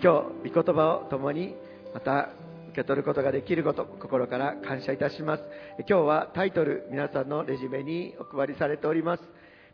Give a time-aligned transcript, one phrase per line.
[0.00, 1.54] 今日御言葉を共に
[1.92, 2.30] また
[2.70, 5.42] 受け取ることができること心から感謝いたします。
[5.80, 9.22] 今日はタイトル皆さんのレジュメにお配りされております。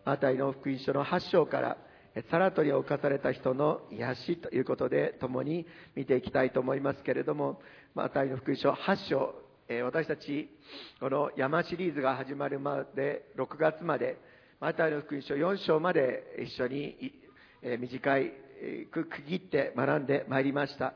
[0.05, 1.77] マタイの福音書の8章から
[2.33, 7.61] サラトリを犯された人の癒しということで共に見ていきたいと思いますけれども
[7.95, 9.35] マタイの福音書8章
[9.85, 10.49] 私たち
[10.99, 14.19] この山シリーズが始まるまで6月まで
[14.59, 17.13] マタイの福音書4章まで一緒に
[17.79, 18.33] 短い
[18.91, 20.95] 区切って学んでまいりました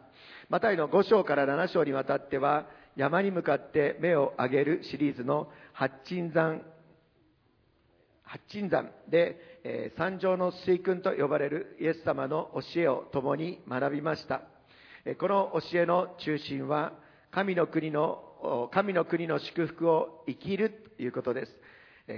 [0.49, 6.63] マタイの5章から7章にわたっては山に向かって目を上げるシリーズの八珍山
[8.33, 14.41] 八珍山で、えー、山上の水訓と呼ばれるイエス様の教えを共に学びました。
[15.19, 16.93] この教えの中心は
[17.31, 21.53] 神の国の、神の国の祝福を生きるということです。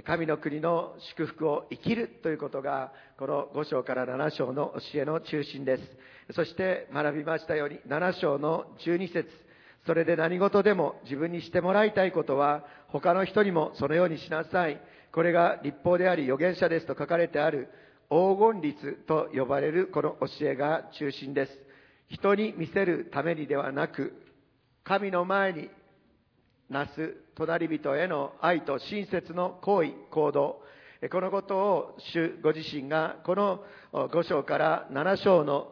[0.05, 5.83] 神の国の祝福を生きるということが、この5章から7章の教えの中心です。
[6.33, 9.29] そして学びましたように、7章の12節
[9.85, 14.81] それで何事でも自分にしてもらいたいことは、他の人にもそのようにしなさい。
[15.11, 17.69] これが立法であり預言者ですと書かれてある
[18.09, 21.51] 黄金律と呼ばれるこの教えが中心です。
[22.07, 24.13] 人に見せるためにではなく、
[24.83, 25.69] 神の前に
[26.69, 30.61] なす隣人への愛と親切の行為、行動、
[31.11, 33.63] このことを主ご自身がこの
[33.93, 35.67] 5章から7章の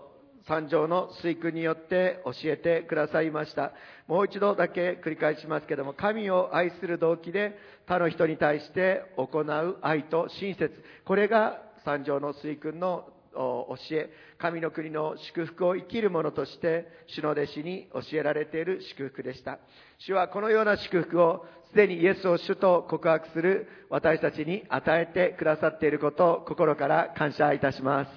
[0.47, 3.71] 三条の水訓によって教えてくださいました。
[4.07, 10.71] もう一度だけ繰り返しますけども、神を愛する動機で他の人に対して行う愛と親切。
[11.05, 19.59] これが三条の水訓の教え、神の国の祝福を生きる者として、主の弟子に教えられている祝福でした。
[19.99, 28.11] 主はこのような祝福をすでにイエスを主と告白する私たちに与えてくださっていることを心から感謝いたします。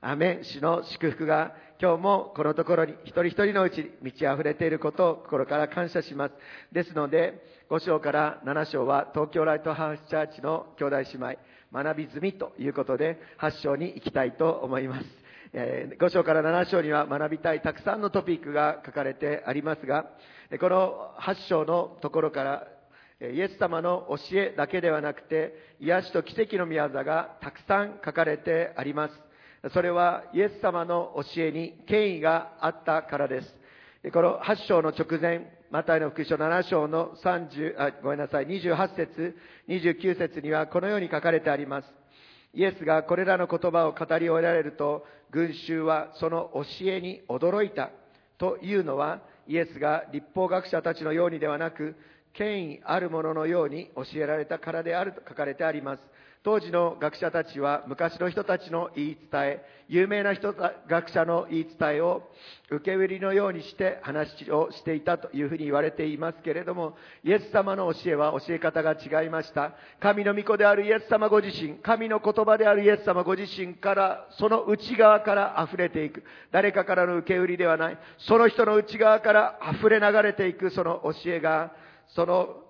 [0.00, 0.44] アメン。
[0.44, 6.34] 主の祝福が今日もこのところに一人一人のうちに満ち溢れていることを心から感謝します。
[6.72, 11.38] ですので、5章から7章は東京ライトハウスチャーチの兄弟姉妹、
[11.72, 15.06] 学び済みということで8章に行きたいと思います。
[15.54, 20.06] え5章から7章には学びたいたくさんのトピックが書かれてありますが、
[20.60, 22.66] この8章のところから
[23.20, 29.72] イエス様の教えだけではなくて、癒しと奇跡の宮座がたくさん書かれてあります。
[29.72, 33.61] それはイエス様の教えに権威があったからです。
[34.10, 39.36] この8章の直前、マタイの福音書7章の30あ、ごめんなさい、28節、
[39.68, 41.88] 29節にはこのように書かれてあります。
[42.52, 47.90] イエスがこれらの言葉を語り終えられると、群衆はその教えに驚いた
[48.38, 51.94] というのは、イエスが立法学者たちのようにではなく、
[52.32, 56.00] 権威あるもののように教えられたからであると書かれてあります。
[56.44, 60.52] 当時の学者たちは昔の人たちの言い伝え、有名な人
[60.88, 62.28] 学者の言い伝えを
[62.68, 69.74] 受け売りのようにして話をしていたというふうに言われていますけれども、イエス様の教えは教え方が違いました。
[70.00, 76.24] 神の御子であるイエス様ご自身、神の言葉であるイエス様ご自身から、その内側から溢れていく。
[76.50, 77.98] 誰かからの受け売りではない。
[78.18, 81.72] その人の内側から溢れ流れていくその教えが、
[82.08, 82.61] その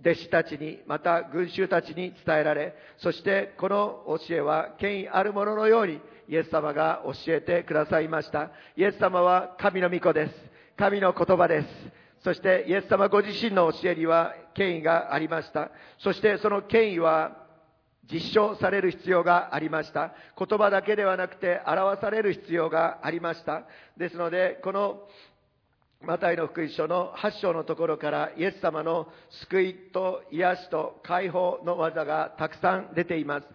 [0.00, 8.50] 弟子たちに、また群衆たちに伝えられ、そしてこの教えは権威あるもののようにイエス様が教えてくださいました。
[8.76, 10.34] イエス様は神の御子です。
[10.76, 11.68] 神の言葉です。
[12.22, 15.70] そしてイエス様ご自身の教えには権威がありました。
[15.98, 17.46] そしてその権威は
[18.12, 20.12] 実証される必要がありました。
[20.38, 23.62] 言葉だけではなくて表される必要がありました。
[23.96, 25.02] ですので、この
[26.02, 29.08] マタイの福音書の8章のところからイエス様の
[29.48, 33.46] 救いと癒しと解放の技がたくさん出ています。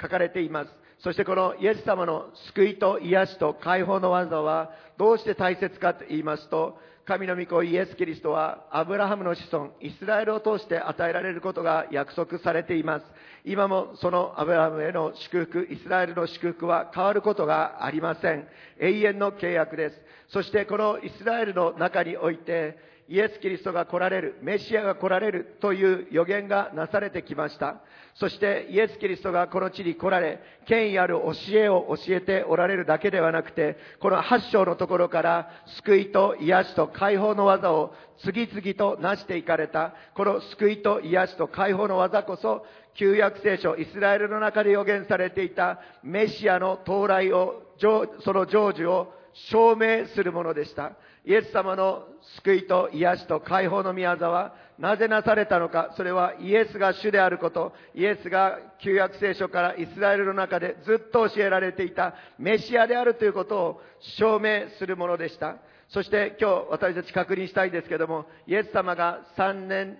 [0.00, 0.70] 書かれています。
[1.00, 13.04] そしてこのイエス様の救いと癒しと解放の技はどうして大切かと言いますと、神の御子イエス・キリストはアブラハムの子孫、イスラエルを通して与えられることが約束されています。
[13.44, 18.48] 今もそのアブラハムへの祝福、イスラエルの祝福は変わることがありません。
[18.80, 20.00] 永遠の契約です。
[20.28, 22.78] そしてこのイスラエルの中において、
[23.08, 27.82] イエス・キリストが来られる、メシアが来られるという予言がなされてきました。
[28.14, 37.92] そしてイエス・キリストがこの地に来られ、権威ある教えを教えておられるだけではなくて、この8章のところから救いと癒しと解放の技を
[38.22, 42.64] 次々と成していかれた、この救いと癒しと解放の技こそ、
[42.94, 49.12] 旧約聖書、イスラエルの中で予言されていたメシアの到来を、その成就を
[49.50, 50.92] 証明するものでした。
[51.24, 52.04] イエス様の
[52.36, 65.56] 救いと癒しと解放の宮沢は、なぜなされたのか、それはイエスが主であること、イエスが旧約聖書からイスラエルの中でずっと教えられていたメシアであるということを証明するものでした。
[65.88, 69.96] そして今日私たち確認したいんですけども、イエス様が3年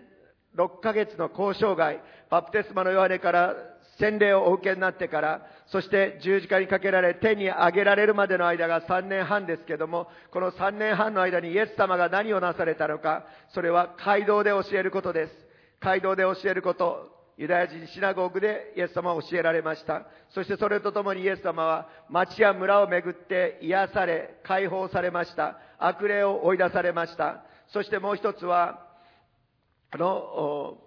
[0.56, 2.00] 6ヶ月の交渉外、
[2.31, 3.54] バプテスマのヨハネから
[3.98, 13.25] 洗礼をお受けになってから、そして十字架にかけられ手に上げられるまでの間が3年半ですけども、この3年半の間にイエス様が何をなされたのか、
[13.55, 15.32] それは街道で教えることです。
[15.81, 20.06] 街道で教えること、ユダヤ人シナゴーグでイエス様は教えられました。
[20.31, 25.58] そしてそれとともにイエス様は町や村を巡って癒され、解放されました。
[25.78, 27.43] 悪霊を追い出されました。
[27.69, 28.87] そしてもう一つは、
[29.90, 30.78] あの、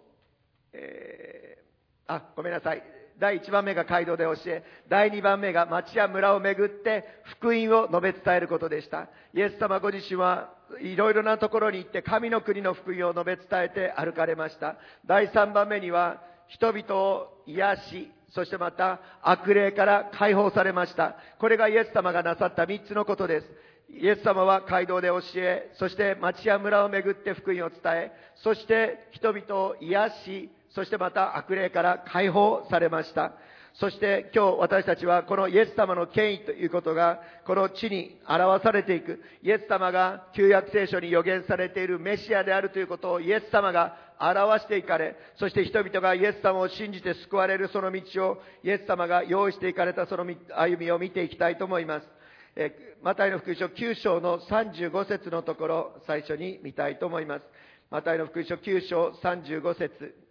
[0.73, 1.67] えー
[2.07, 2.96] あ、ごめんなさい。
[3.19, 9.09] 第1番目が街道で教え、第2番目が町や村を巡って福音を述べ伝えることでした。
[9.33, 14.75] イエス様ご自身はいろいろなところに行って神の国の福音を述べ伝えて歩かれました。
[15.05, 21.15] 第3番目には人々を癒し、そしてまた悪霊から解放されました。
[21.39, 23.47] これがイエス様がなさった3つのことです。
[23.89, 33.33] イエス様は街道で教え、そして町や村を巡って福音を伝え、そして人々を癒し、そしてまた悪霊から解放されました。
[33.73, 39.19] そして今日私たちはこのイエス様の権威ということがこの地に表されていく。
[39.41, 52.07] イエス様が旧約聖書に予言されているメシアであるということをイエス様が表していかれ、そして人々がイエス様を信じて救われるその道をイエス様が用意していかれたその歩みを見ていきたいと思います。
[52.55, 57.45] えマタイの福音書9章の35節のところ最初に見たいと思います。
[57.89, 60.26] マタイの福音書9章35節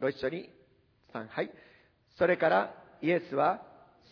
[0.00, 0.48] ご一緒に
[1.12, 1.50] 3はい。
[2.16, 3.62] それからイエスは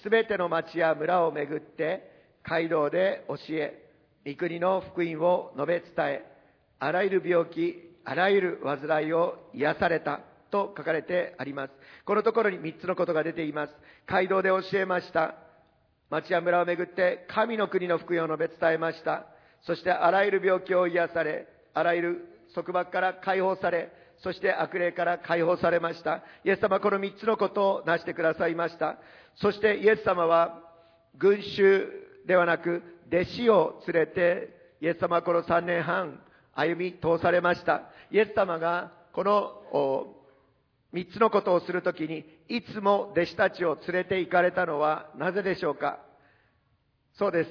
[0.02, 2.10] すべての町や村を巡って
[2.42, 3.90] 街道で教え、
[4.26, 6.24] 御国の福音を述べ伝え、
[6.78, 7.74] あらゆる病気、
[8.04, 11.72] あらゆる患いを癒されたと書かれてあります。
[12.04, 13.72] このところに3つのことが出ています。
[14.06, 15.34] 街道で教えました。
[16.10, 19.26] 町や村を巡って神の国の福音を述べ伝えました。
[19.62, 26.22] そしてあらゆる病気を癒され、あらゆる束縛から解放され、そして悪霊から解放されました。
[26.44, 28.98] イエス様はこの3つのことを成してくださいました。
[29.36, 30.62] そしてイエス様は
[31.16, 31.88] 群衆
[32.26, 36.20] ではなく弟子を連れて、イエス様はこの3年半
[36.54, 37.82] 歩み通されました。
[38.10, 40.14] イエス様がこの
[40.92, 45.98] 3つのことをするときに、いつも弟子たちを連れて行かれたのはなぜでしょうか？
[47.18, 47.50] そうです。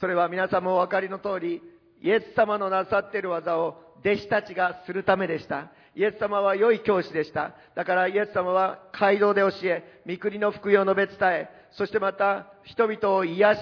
[0.00, 1.62] それは皆さんもお分かりの通り、
[2.02, 5.70] イエス様のなさっている技を弟子たちがするためでした。
[5.96, 7.54] イエス様は良い教師でした。
[7.74, 13.60] だからイエス様は街道で教え、御国の福音を述べ伝え、そしてまた人々を癒し、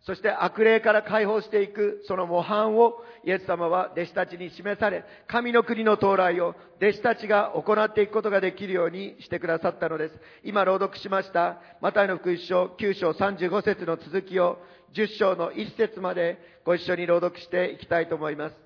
[0.00, 2.94] そして悪霊から解放していくその模範を
[3.24, 10.14] イエス様は弟子たちに示され、神の国の到来を弟子たちが行っていくことができるようにしてくださったのです。
[10.44, 14.58] 今朗読しました、マタイの福音書9章35節の続きを
[14.94, 18.56] 10章の1節までご一緒に朗読していきたいと思います。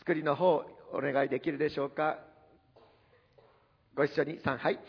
[0.00, 2.29] スクリーンの方お願いできるでしょうか？
[4.00, 4.80] ご一緒に3、はい。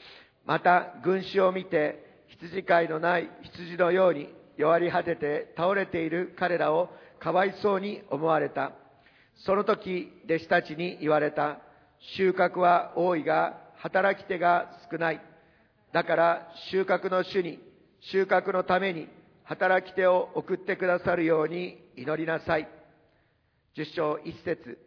[0.45, 8.71] また、群衆を見て、羊飼いのない羊のように弱り果てて倒れている彼らをかわいそうに思われた。
[9.43, 11.59] その時、弟子たちに言われた。
[12.15, 15.21] 収穫は多いが、働き手が少ない。
[15.91, 17.59] だから、収穫の主に、
[17.99, 19.09] 収穫のために、
[19.43, 22.69] 働き手を送ってくださるように祈りなさい。
[23.75, 24.79] 十章一節。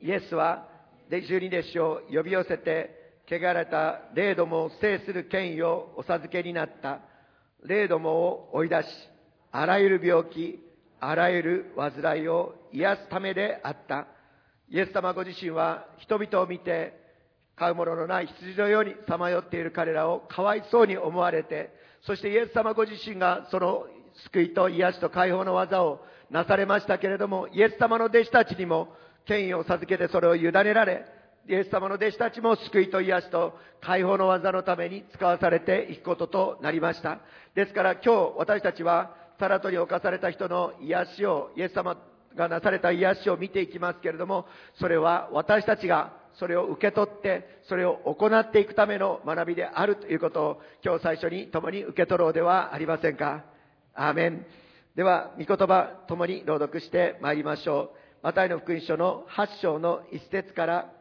[0.00, 0.71] イエスは、
[1.20, 7.00] 十二弟子を呼び寄せて、汚れた霊どもを制する権威をお授けになった。
[7.64, 8.88] 霊どもを追い出し、
[9.52, 10.58] あらゆる病気、
[11.00, 14.06] あらゆる患いを癒すためであった。
[14.68, 17.00] イエス様ご自身は人々を見て、
[17.56, 21.70] 飼うもののない羊のようにさまよっている彼らをかわいそうに思われて、
[22.02, 23.84] そしてイエス様ご自身がその
[24.24, 26.00] 救いと癒しと解放の技を
[26.30, 28.88] なされましたけれども、イエス様の弟子たちにも
[29.26, 31.04] 権威を授けてそれを委ねられ、
[31.48, 37.18] イエス様の弟子たちも救いと癒しと解放の技のために使わされていくこととなりました。
[37.54, 41.96] ですから今日私たちはサラトに侵された人の癒しを、イエス様
[42.36, 53.44] がなされた癒しを見ていきますけれども、それは私たちがそれを受け取って、それを行っていくための学びであるということを今日最初に共に受け取ろうではありませんか。
[53.94, 54.46] アーメン。
[54.94, 58.01] では、御言葉共に朗読してまいりましょう。
[58.22, 60.92] マタイの福音書の8章の1節から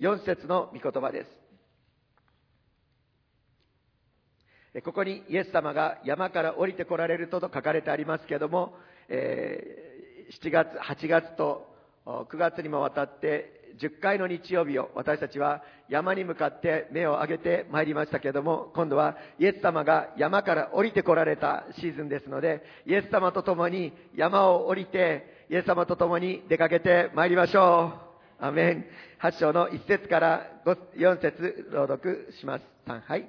[0.00, 1.24] 4節の御言葉で
[4.74, 4.82] す。
[4.82, 8.74] ここにイエス様が山から降りて来られるとと書かれてありますけども、
[9.08, 11.64] え7月、8月と
[12.04, 27.92] 9月にもわたって10回の日曜日を私たちは山に向かって目を上げてまいりましたけども、今度はイエス様が山から降りてこられたシーズンですので、イエス様と共に山を降りて、イエス様と共に出かけてまいりましょ
[28.40, 28.44] う。
[28.44, 28.84] アメン。
[29.22, 32.64] 8章の1節から4節朗読します。
[32.86, 33.26] 3、はい。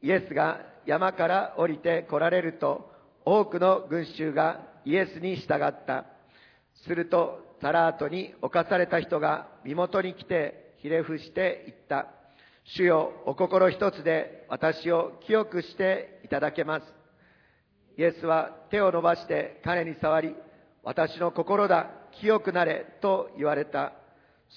[0.00, 2.92] イエスが山から降りて来られると、
[3.24, 6.04] 多くの群衆がイエスに従った。
[6.84, 12.12] すると、サラートに侵された人が身元に来てひれ伏して言った。
[12.76, 16.86] 主よ、お心一つで私を清くしていただけます。
[17.98, 20.36] イエスは手を伸ばして彼に触り、
[20.82, 23.92] 私の心だ、清くなれと言われた。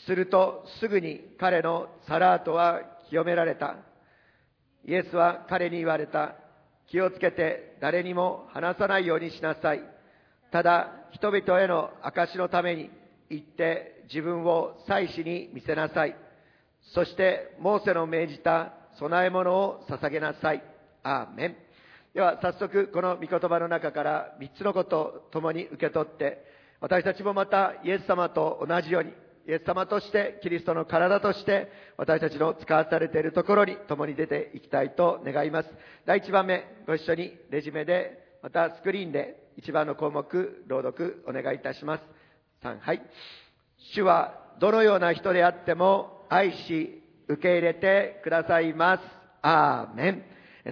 [0.06, 3.75] するとすぐに彼のサラートは清められた。
[4.86, 6.36] イエスは彼に言われた。
[6.89, 9.82] 気をつけて誰にも話さないようにしなさい。
[10.51, 12.89] ただ人々への証のために
[13.30, 16.15] 行って自分を祭司に見せなさい。
[16.94, 20.63] そしてモーセの命じた供え物を捧げなさい。
[21.03, 21.62] アーメン。
[22.13, 26.43] では早速この御言葉の中から3つのことを共に受け取って
[26.79, 29.12] 私たちもまたイエス様と同じように
[29.48, 35.70] イエス様として、キリストの体として、私たちの使わされているところに共に出ていきたいと願います。
[36.05, 42.03] 第1番目、ご一緒にレジュメで、またスクリーンで1番の項目、朗読お願いいたします。
[42.63, 43.01] 3、はい。
[43.93, 49.03] 主はどのような人であっても愛し、受け入れてくださいます。
[49.41, 50.24] アーメン。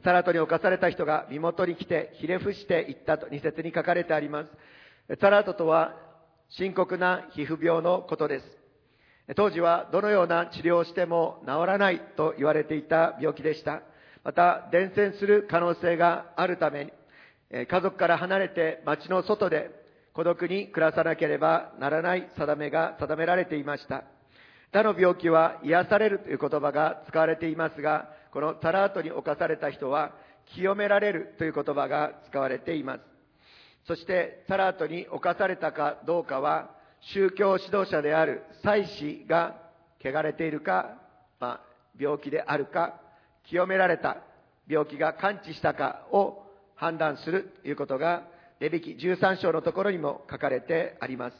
[0.03, 5.17] サラトに侵された人が身元に来てひれ伏していったと2節に書かれてあります。
[5.19, 5.93] サラトとは
[6.49, 8.45] 深刻な皮膚病のことです。
[9.35, 13.81] 当時はどのような治療をしても治らないと言われていた病気でした。
[14.23, 16.91] また、伝染する可能性があるために、
[17.65, 19.71] 家族から離れて街の外で
[20.13, 24.03] 孤独に暮らさなければならない定めが定められていました。
[24.71, 30.13] 他の病気は癒されるという言葉が使われていますが、このタラートに侵された人は
[30.55, 33.01] 清められるという言葉が使われています。
[33.87, 36.71] そして、タラートに侵されたかどうかは、
[37.13, 39.57] 宗教指導者である祭司が
[40.03, 40.97] 汚れているか、
[41.39, 41.61] まあ、
[41.99, 42.99] 病気であるか、
[43.45, 44.17] 清められた
[44.67, 46.43] 病気が完治したかを
[46.75, 48.23] 判断するということが、
[48.59, 51.37] レビキ13章のところにも書かれてあります。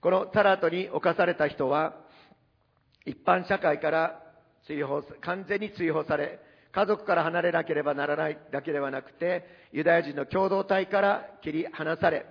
[0.00, 1.94] このタラートに侵された人は、
[3.04, 4.21] 一般社会から
[4.66, 6.40] 追放、完全に追放され、
[6.72, 12.26] 家族から離れなければならないだけではなくて、ユダヤ人の共同体から切り離され、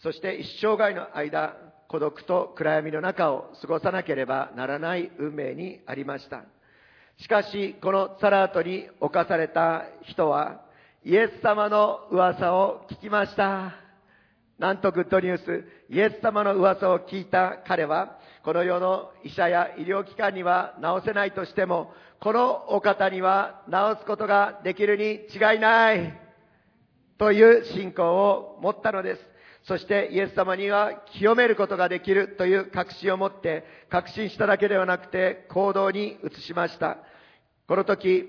[0.00, 1.56] そして一生涯の間、
[1.88, 6.44] 孤独と暗闇の中を過ごさなければならない運命にありました。
[7.18, 10.62] しかし、このサラートに侵された人は、
[11.04, 13.74] イエス様の噂を聞きました。
[14.58, 26.20] なんとグッドニュース、イエス様の噂を聞いた彼は、この世の医者や医療機関には治せないとしても、このお方には治すことができるに違いない、
[27.16, 29.20] という信仰を持ったのです。
[29.62, 36.98] そしてイエス様には清めることができるという確信を持って確信しただけではなくて行動に移しました。
[37.66, 38.28] この時、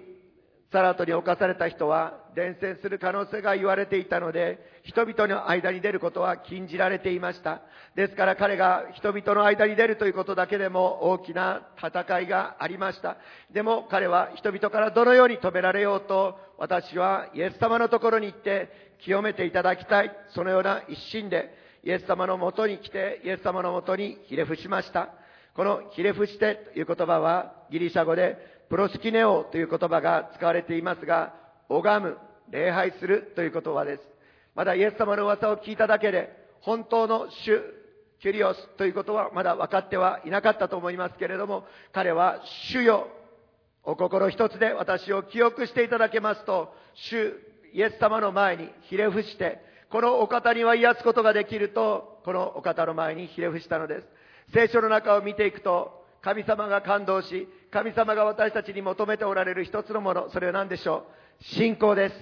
[0.72, 7.62] サラートに侵された人は伝染する可能性が言われていたので、人々の間に出ることは禁じられていました。
[7.96, 13.18] ですから彼が人々の間に出るということだけでも大きな戦いがありました。
[13.54, 20.12] でも彼は人々からどのように止められようと、私はイエス様のところに行って清めていただきたい。
[20.34, 21.54] そのような一心で、
[21.84, 25.10] イエス様のもとに来て、イエス様のもとにひれ伏しました。
[25.56, 31.34] このひれ伏してという言葉は、ギリシャ語でプロスキネオという言葉が使われていますが、
[31.70, 32.18] 拝む、
[32.50, 34.04] 礼拝するという言葉です。
[34.56, 36.30] まだイエス様の噂を聞いただけで、
[36.62, 37.62] 本当の主、
[38.22, 42.42] キュリオスということはまだ分かってはいなかったと思いますけれども、彼は
[42.72, 43.08] 主よ、
[43.84, 47.36] お心一つで私を記憶していただけますと、主
[47.74, 49.60] イエス様の前にひれ伏して、
[49.92, 54.08] このお方には癒すことができると、このお方の前にひれ伏したのです。
[54.54, 61.08] 聖書の中を見ていくと、神様が感動し、神様が私たちに求めておられる一つのもの、それは何でしょ
[61.42, 61.44] う？
[61.44, 62.16] 信仰です。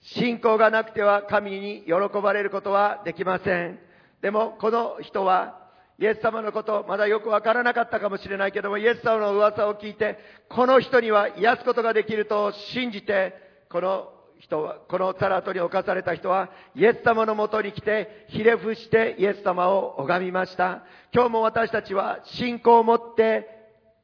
[0.00, 3.78] 信仰がなくては神に喜ばれることはできません。
[4.22, 5.58] でも、この人は、
[5.98, 13.34] イエス様のこと、まだよくわからなかったかもしれないけども、イエス様の噂を聞いて、この人には癒すことができると信じて、
[13.68, 20.84] この人は、このサラトに侵された人は、イエス様のもとに来て、ひれ伏してイエス様を拝みました。
[21.12, 23.54] 今日も私たちは信仰を持って、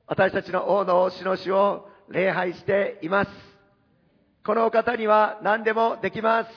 [0.06, 3.30] 私たちの王のしのしを礼拝しています。
[4.44, 6.50] このお方には何でもできます。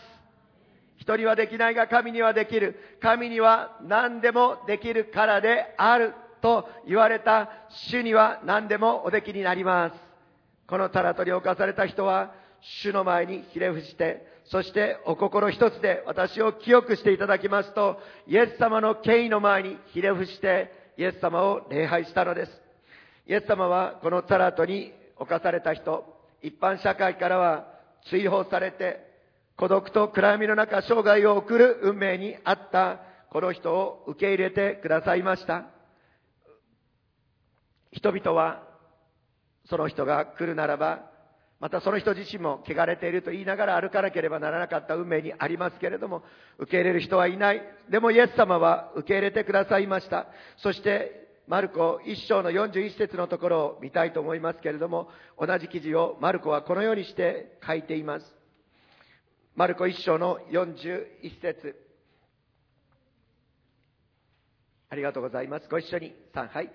[0.98, 2.76] 一人はできないが神にはできる。
[3.02, 9.96] 神には何でもできるからであると言われた主には何でもおできになります。
[10.68, 22.65] このタラトに侵された人は、主の前にひれ伏して、そしてお心一つで私を清くしていただきますと、イエス様の権威の前にひれ伏して、イエス様を礼拝したのです。
[23.28, 26.06] イエス様はこのタラートに侵された人、
[26.42, 27.68] 一般社会からは
[28.10, 29.04] 追放されて、
[29.58, 33.00] 孤独と暗闇の中生涯を送る運命にあった
[33.32, 35.66] この人を受け入れてくださいました。
[37.92, 38.64] 人々は
[39.70, 41.10] その人が来るならば、
[41.60, 46.22] またその人自身も汚れていると言いながら歩かなければならなかった運命にありますけれども、
[46.60, 47.62] 受け入れる人はいない。
[47.90, 50.28] でもイエス様は受け入れてくださいました。
[50.58, 55.10] そして、マルコ一章の41節のところを見たいと思いますけれども、
[55.40, 58.26] 同じ記事をマルコはこのようにして書いています。
[59.56, 61.76] マルコ一章の41節
[64.90, 65.68] ありがとうございます。
[65.70, 66.72] ご一緒に3、はい。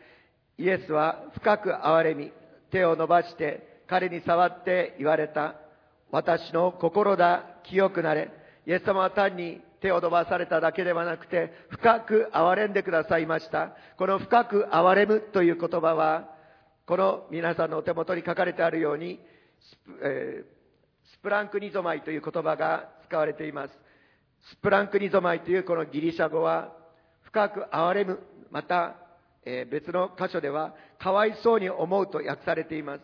[0.58, 2.32] イエスは深く憐れみ、
[2.70, 5.56] 手を伸ばして彼に触って言われた。
[6.12, 8.30] 私の心だ、清くなれ。
[8.66, 13.74] イエス様は単に手を伸ばされただけではなくて、深く憐れんでくださいました。
[13.96, 16.28] この深く憐れむという言葉は、
[16.86, 19.20] この皆さんのお手元に書かれてあるように、
[19.60, 23.78] スプえー、スプランクニゾマイという言葉が使われています。
[24.52, 26.72] スプランクニゾマイというこのギリシャ語は、
[27.22, 28.20] 深く憐れむ、
[28.50, 28.96] また、
[29.44, 33.00] えー、別の箇所では、かわいそうに思うと訳されています。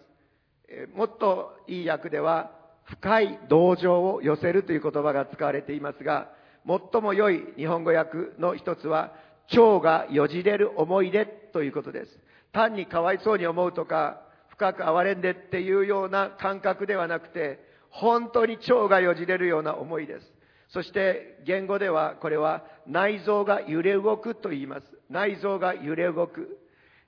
[0.68, 2.50] えー、もっといい訳では、
[2.84, 6.28] 深い同情を寄せるという言葉が使われていますが、
[6.66, 9.12] 最も良い日本語訳の一つは、
[9.48, 12.18] 蝶がよじれる思い出ということです。
[12.52, 20.32] 単にかわいそうに思うとか、深く哀れんでっていうような感覚ではなくて、本当に蝶がよじれるような思いです。
[20.68, 24.86] そして言語ではこれは内臓が揺れ動くと言います。
[25.08, 26.58] 内臓が揺れ動く。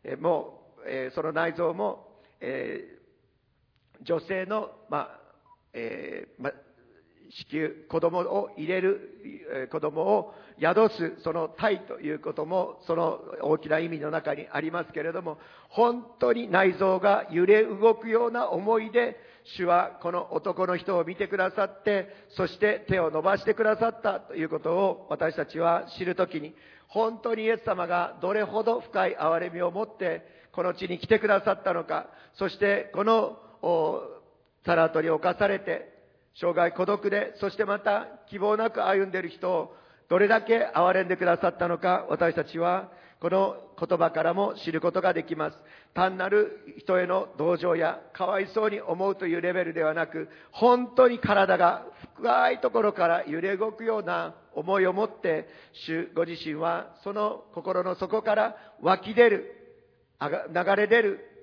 [0.05, 2.07] えもう、え、その内臓も、
[2.41, 2.85] え、
[4.03, 5.21] 女性の、まあ
[5.73, 6.53] えーま、
[7.31, 19.17] 子宮、子供を入れる、子供を宿す、その体ということも、その大きな意味の中にありますけれども、本当に内臓が揺れ動くような思いで、
[19.57, 26.55] 主はこの男の人を見てくださって、そして手を伸ばしてくださったということを私たちは知るときに、
[26.89, 33.39] 本当にイエス様がどれほど深い憐れみを持って、この地に来てくださったのか、そしてこの、
[34.65, 35.98] サラトに侵されて、
[36.41, 39.75] 生涯孤独で、そしてまた希望なく歩んでいる人を
[40.09, 45.57] どれだけ憐れんでくださったのか、私たちはこの言葉からも知ることができます。
[45.95, 51.85] 単なる人への同情やかわいそうに思うというレベルではなく、本当に体が
[52.17, 55.49] 深いところから揺れ動くような思いを持って、
[55.87, 59.55] 主ご自身はその心の底から湧き出る、
[60.21, 61.38] 流れ出る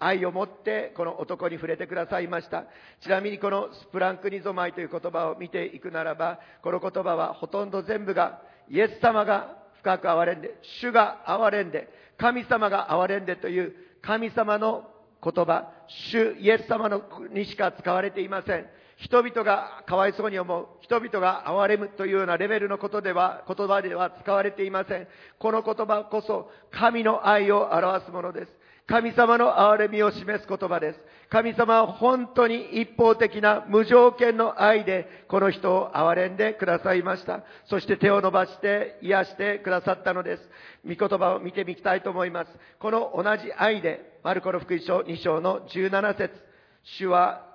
[0.00, 2.64] 愛を持ってこの男に触れてくださいました。
[3.00, 14.88] ちなみにこのスプランクニゾマイという言葉を見ていくならば、この言葉はほとんど全部がイエス様が深く憐れんで、主が憐れんで、神様が憐れんでという神様の
[15.22, 18.66] 言葉、主イエス様のにしか使われていません。
[18.96, 25.08] 人々がかわいそうに思う、人々が憐れむというようなレベルのことでは、言葉では使われていません。
[25.38, 28.59] この言葉こそ神の愛を表すものです。
[28.90, 31.00] 神様の憐れみを示す言葉です。
[31.28, 37.44] 神様は本当に一方的な無条件の愛でこの人を憐れんでくださいました。
[37.66, 40.42] そして手を伸ばして癒してくださったのです。
[40.84, 42.50] 御言葉を見てみたいと思います。
[42.80, 46.34] この同じ愛で、マルコの福音書2章の17節
[46.82, 47.46] 主は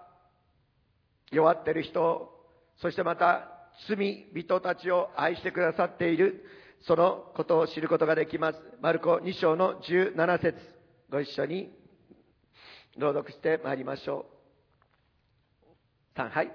[1.33, 2.29] 弱ってる人を、
[2.77, 3.49] そしてまた
[3.89, 6.45] 罪人たちを愛してくださっている、
[6.87, 8.59] そのことを知ることができます。
[8.79, 10.74] マルコ2章の17節
[11.09, 11.69] ご一緒に
[12.97, 14.25] 朗読してまいりましょ
[16.15, 16.19] う。
[16.19, 16.51] 3、はい。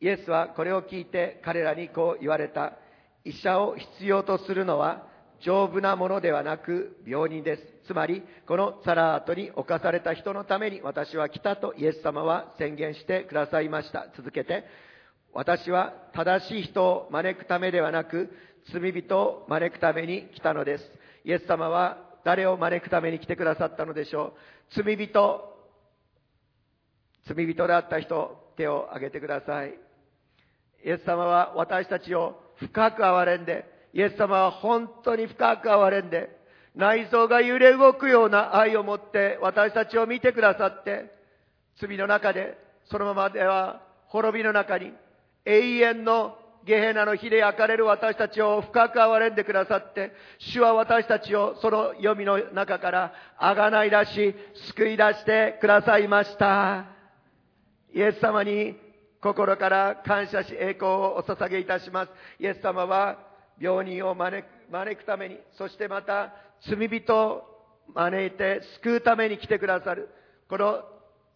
[0.00, 2.72] イエスはこれを聞いて彼らにこう言われた。
[3.24, 5.06] 医者を必要とするのは
[5.40, 7.62] 丈夫なものではなく病人です。
[7.88, 14.06] つまり、このサラートに侵された人のために私は来たとイエス様は宣言してくださいました。
[14.16, 14.64] 続けて、
[15.34, 18.32] 私は正しい人を招くためではなく、
[18.72, 20.84] 罪人を招くために来たのです。
[21.24, 24.34] イエス様は誰を招くために来てくださったのでしょ
[24.76, 24.82] う？
[24.82, 25.54] 罪人、
[27.24, 29.74] 罪人であった人、手を挙げてください。
[30.84, 36.36] イエス様は私たちを深く憐れんで、イエス様は本当に深く憐れんで、
[36.74, 41.14] 内臓が揺れ動くような愛を持って私たちを見てくださって、
[41.80, 42.58] 罪の中で、
[42.90, 44.92] そのままでは滅びの中に
[45.44, 46.36] 永遠の
[46.66, 54.34] ゲヘナの火で焼かれる私たちを深く憐れんでくださって、主は私たちをその読みの中からあがない出し、
[54.74, 56.86] 救い出してくださいました。
[57.94, 58.76] イエス様に
[59.22, 62.10] 心から感謝し栄光をお捧げいたします。
[62.40, 63.16] イエス様は
[63.60, 66.34] 病人を招く招くために、そしてまた
[66.68, 67.44] 罪人を
[67.94, 70.08] 招いて救うために来てくださる。
[70.48, 70.82] この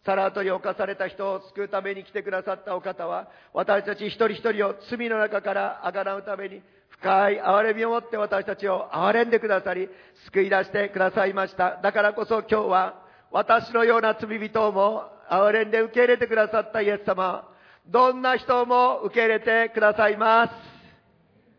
[0.05, 9.89] サラートに侵された人を救うために来てくださったお方は、私たち一人一人を罪の中からあがなうために、深い憐れみを持って私たちを憐れんでくださり、
[10.25, 11.79] 救い出してくださいました。
[11.83, 17.47] だからこそ今日は、私のような罪人をも憐れんで受け入れてくださったイエス様、
[17.87, 20.70] どんな人も受け入れてくださいます。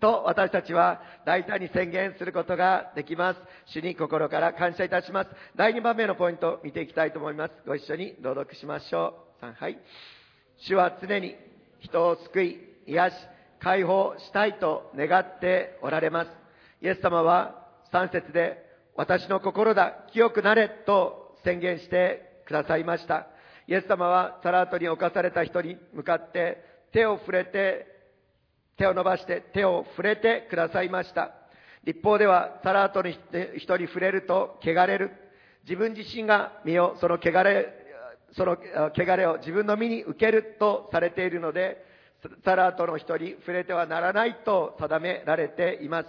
[0.03, 3.41] と私たちは大胆に宣言することができます。
[3.67, 5.31] 主に心から感謝いたします。
[5.55, 7.55] 第2番目のポイントを見ていきたいと思います。
[7.65, 9.45] ご一緒に朗読しましょう。
[9.47, 9.79] 3はい。
[10.59, 11.37] 主は常に
[11.79, 13.15] 人を救い、癒し、
[13.61, 16.31] 解放したいと願っておられます。
[16.83, 18.59] イエス様は3節で
[18.97, 23.29] 私の心だ、清くなれと宣言してくださいました。
[23.69, 26.59] イエス様はサラートに侵された人に向かって
[26.93, 27.92] 手を触れて
[28.77, 31.33] 手を伸ばして手を触れてくださいました。
[31.85, 33.19] 立法ではサラートに
[33.59, 35.11] 人に触れると汚れる。
[35.65, 37.73] 自分自身が身を、その汚れ、
[38.33, 38.57] その
[38.97, 41.85] 汚れを自分の身に受けるとされているので、
[42.45, 46.09] サラートの人に触れてはならないと定められています。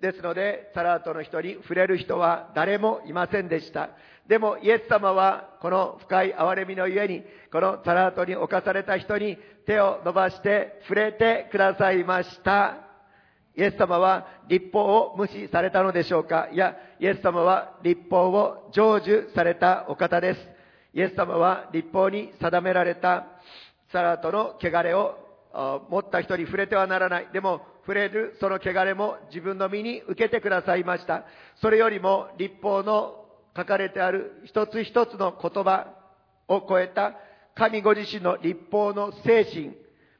[0.00, 3.90] ですので、サラートの人に触れる人は誰もいませんでした。
[4.28, 12.76] でも、イエス様は、この深い憐れみのゆえに、このサラートに侵された人に手を伸ばして触れてくださいました。
[13.56, 16.48] イエス様は立法を無視されたのでしょうか？
[16.52, 20.40] いや、イエス様は立法を成就されたお方です。
[20.92, 23.26] イエス様は立法に定められた
[23.92, 25.16] サラートの汚れを
[25.88, 27.28] 持った人に触れてはならない。
[27.32, 31.24] でも、触れるその汚れも自分の身に受けてくださいました。
[31.62, 33.25] それよりも立法の
[33.56, 35.94] 書かれてある一つ一つの言葉
[36.48, 37.14] を超えた
[37.54, 39.72] 神ご自身の立法の精神、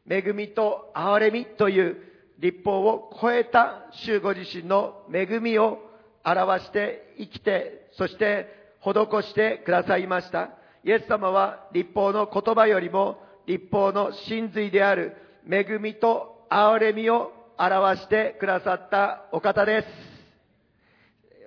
[0.09, 1.96] 恵みと憐れみという
[2.38, 5.79] 立法を超えた主ご自身の恵みを
[6.25, 8.46] 表して生きて、そして
[8.81, 10.51] 施してくださいました。
[10.85, 15.16] イエス様は立法の言葉よりも立法の真髄である
[15.51, 19.88] 恵みと憐れみを表してくださったお方です。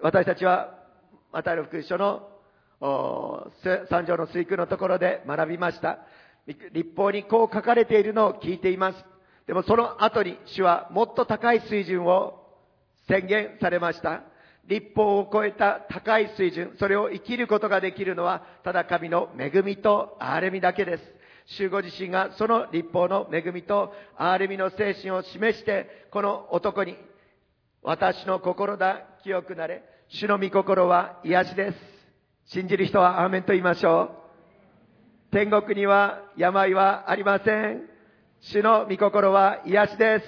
[0.02, 0.79] 私たちは、
[1.32, 2.28] マタイの福音書の
[3.90, 6.00] 三条の水空のところで学びました。
[6.74, 9.06] 立法にこう書かれているのを聞いています。
[9.46, 12.44] でもその後に主はもっと高い水準を
[13.08, 14.24] 宣言されました。
[14.68, 21.04] 立法を超えた高い水準、それを生きることができるのは、ただ神の恵みと憐れみだけです。
[21.58, 26.96] 主ご自身がその立法の恵みと憐れみの精神を示して、この男に、
[27.82, 31.78] 私の心だ、清くなれ、主の御心は癒しです。
[32.48, 34.10] 信じる人はアーメンと言いましょ
[35.30, 35.32] う。
[35.32, 37.84] 天国には病はありません。
[38.42, 40.26] 主の御心は癒しです。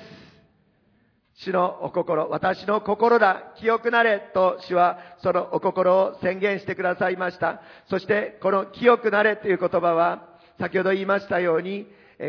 [1.46, 7.63] 主のお心、私の心だ、清くなれと主はそのお心を宣言してくださいました。
[7.89, 11.88] そしてこの清くなれという言葉は先ほど言いましたように、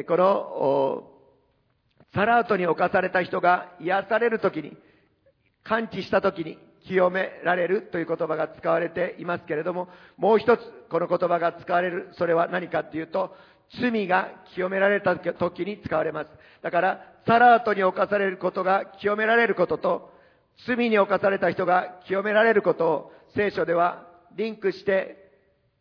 [0.09, 1.05] この
[2.15, 4.75] サラートに侵された人が癒されるときに、
[5.63, 13.35] 感知したときに、清められるという言葉が使われていますけれども、もう一つこの言葉が使われる、それは何かというと、
[13.81, 16.31] 罪が清められた時に使われます。
[16.63, 20.13] だから、サラートに侵されることが清められることと、
[20.67, 25.31] 罪に侵された人が清められることを聖書ではリンクして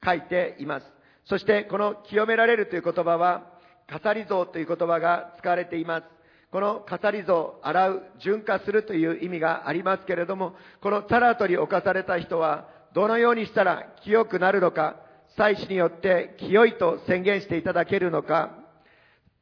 [0.04, 0.86] 書いています。
[1.26, 3.52] そしてこの清められるという言葉は、
[3.92, 6.21] 語り像という言葉が使われています。
[6.52, 14.98] この語り像、洗う、純化するという意味がありますけれども、このタラートに侵された人は、どのようにしたら清くなるのか、
[15.38, 18.52] 祭司によって清いと宣言していただけるのか、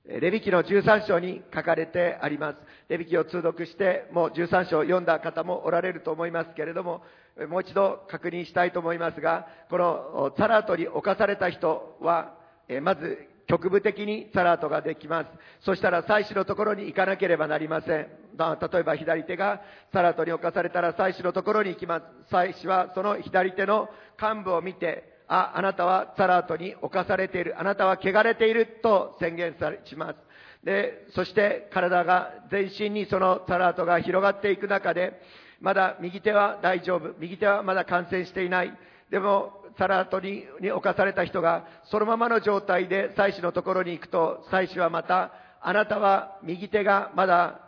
[0.05, 2.57] レビ記の13章に書かれてあります。
[2.89, 7.03] レビ記を通読して、もう13章読んだ方もおられると思いますけれども、
[7.47, 12.35] もう一度確認したいと思いますが、このタラートに侵された人は、
[12.81, 15.27] まず局部的にサラートができます。
[15.61, 18.07] そしたら祭司のところに行かなければなりません。
[18.37, 22.03] まあ例えば左手がサラートに侵されたら祭司のところに行きます。
[22.29, 23.89] 祭司はその左手の
[24.21, 27.59] 幹部を見て、あ、あなたはサラートに侵されている。
[27.59, 30.15] あなたは汚れていると宣言されします。
[30.63, 35.19] で、そして体が全身にそのサラートが広がっていく中で、
[35.59, 37.15] まだ右手は大丈夫。
[37.17, 38.77] 右手はまだ感染していない。
[39.09, 47.61] でも、サラートにに侵された人が、そのままの状態で祭司のところに行くと、祭司はまた、あなたは右手がまだ、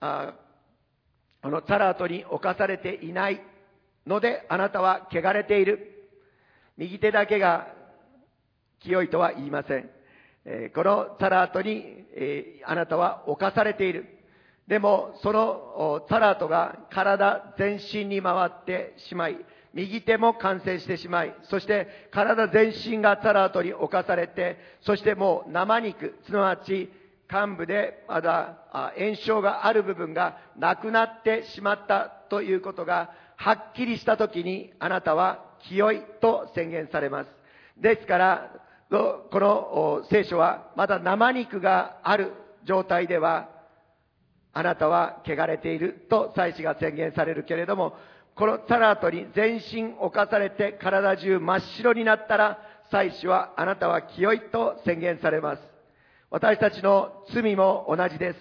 [0.00, 0.34] あ
[1.42, 3.40] このサラートに侵されていない
[4.06, 6.08] ので、あなたは汚れている。
[6.76, 7.66] 右手だけが
[8.80, 9.90] 清いとは言いません。
[10.44, 14.06] えー、このサラートに、えー、あなたは侵されている。
[14.68, 19.36] でも、そのサラートが体全身に回ってしまい、
[19.74, 26.90] 右手も感染してしまい、そして体全身がサラートに侵されて、そしてもう生肉、すなわち
[27.30, 28.58] 幹部でまだ
[28.98, 37.30] 炎症がある部分がなくなってしまったということがはっきりしたときにあなたは清いと宣言されます。
[37.76, 38.50] ですから、
[38.90, 42.32] この聖書はまだ生肉がある
[42.64, 43.50] 状態では
[44.54, 47.96] あなたは汚れていると祭司が宣言されるけれども、
[48.38, 55.62] このサラートに全身侵されて体中真っ白になったら、祭司はあなたは清いと宣言されます。
[56.30, 58.38] 私たちの罪も同じです。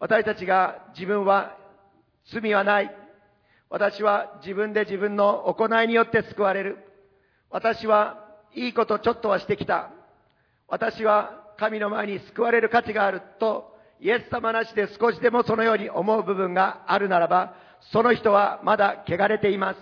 [0.00, 1.56] 私たちが自分は
[2.32, 2.90] 罪はない。
[3.68, 6.78] 私は自分で自分の行いによって救われる。
[7.50, 9.92] 私はいいことちょっとはしてきた。
[10.66, 17.54] 私は神の前に救われる価値があると、イエス様なしで少しでもそのように思う部分があるならば、
[17.92, 19.78] その人はまだ汚れています。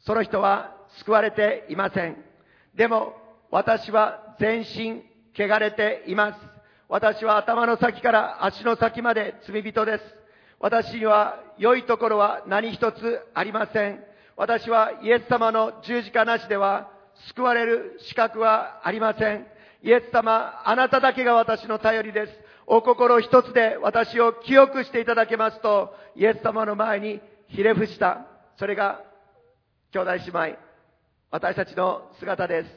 [0.00, 2.16] その人は救われていません。
[2.74, 3.14] でも、
[3.50, 5.02] 私は全身
[5.36, 6.38] 汚れています。
[6.88, 10.04] 私は頭の先から足の先まで罪人です。
[10.60, 14.04] 私には良いところは何一つありません。
[14.36, 16.90] 私はイエス様の十字架なしでは
[17.28, 19.46] 救われる資格はありません。
[19.82, 22.32] イエス様、あなただけが私の頼りです。
[22.66, 28.26] お心一つで私を清くしていただけますと、イエス様の前にひれ伏した。
[28.56, 29.00] それが
[29.92, 30.58] 兄弟姉妹、
[31.30, 32.70] 私たちの姿です。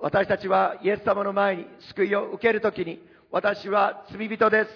[0.00, 4.70] 私たちはイエス様の前に救いを受けるときに、私は罪人です。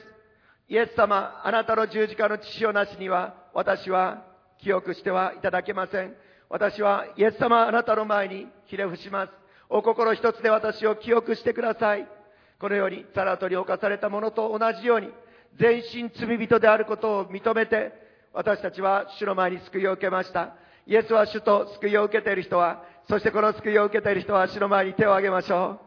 [0.69, 4.25] イエス様、あなたの十字架の父をなしには、私は
[4.59, 6.15] 記憶してはいただけません。
[6.51, 9.33] 私はイエス様、あなたの前にひれ伏します。
[9.71, 12.18] お心一つで私を記憶してください。
[12.61, 15.11] このように、サラトに犯されたものと同じように、
[15.59, 17.93] 全身罪人であることを認めて、
[18.33, 20.55] 私たちは主の前に救いを受けました。
[20.87, 25.81] イエスは主と救いを受けている人は、そしてこの救いを受けている人は主の前に手を挙げましょ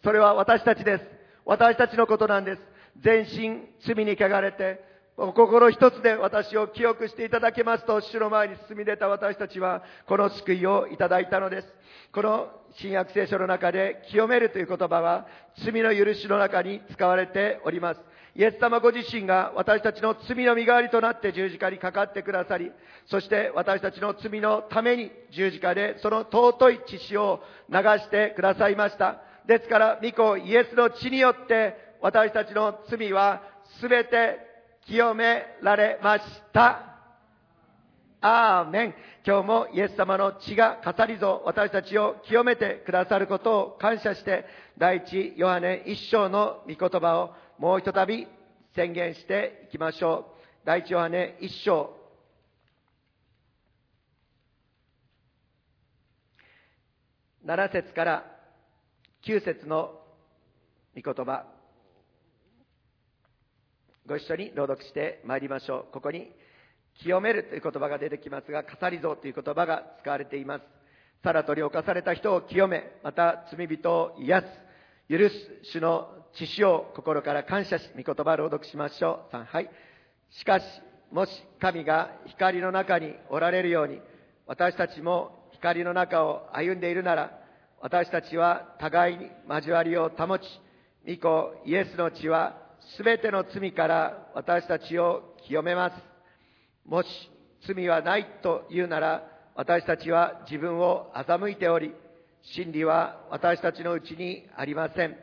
[0.00, 0.04] う。
[0.04, 1.04] それは私たちです。
[1.44, 2.62] 私たちのことなんです。
[3.00, 11.68] 全身罪に汚れて、お心一つで私を記憶していただけますと、主の前に進み出た私たちは、この救いをいただいたのです。
[12.12, 15.26] この新約聖書の中で、清めるという言葉は、
[15.64, 18.00] 罪の許しの中に使われております。
[18.34, 22.72] イエス様ご自身が私たちの罪の身代わりとなって十字架にかかってくださり、
[23.06, 29.20] そして私たちの罪のために十字架でその尊い血潮を流してくださいました。
[29.46, 33.42] ですから、御子イエスの血によって私たちの罪は
[33.80, 34.51] すべて
[34.86, 36.92] 清められました。
[38.20, 38.94] アーメン。
[39.24, 44.44] 今日もイエス様の血が語りぞ私たちを清めてくださることを感謝して、
[44.78, 48.26] 第一ヨハネ一章の御言葉をもうひとたび
[48.74, 50.66] 宣言していきましょう。
[50.66, 51.96] 第一ヨハネ一章。
[57.44, 58.24] 7節から
[59.24, 60.00] 9節の
[61.00, 61.61] 御言葉。
[64.12, 65.90] ご一緒に朗読してまいりましょう。
[65.90, 66.30] ここに、
[67.00, 70.64] 清めるという言葉が出てきますが、語り像という言葉が使われています。
[71.24, 74.46] さらとり犯された人を清め、また罪人を癒す、
[75.08, 79.34] 許す主の知識を心から感謝し、御言葉朗読しましょう。
[79.34, 79.70] 3、はい。
[80.28, 80.64] しかし、
[81.10, 83.98] もし神が光の中におられるように、
[84.46, 87.40] 私たちも光の中を歩んでいるなら、
[87.80, 90.44] 私たちは互いに交わりを保ち、
[91.08, 92.60] 御子イエスの血は
[92.96, 95.96] すべての罪から私たちを清めます。
[96.84, 97.08] もし
[97.66, 101.94] 罪はないと言うなら、私たちは自分を欺いており、
[102.42, 105.16] 真理は私たちのうちにありません。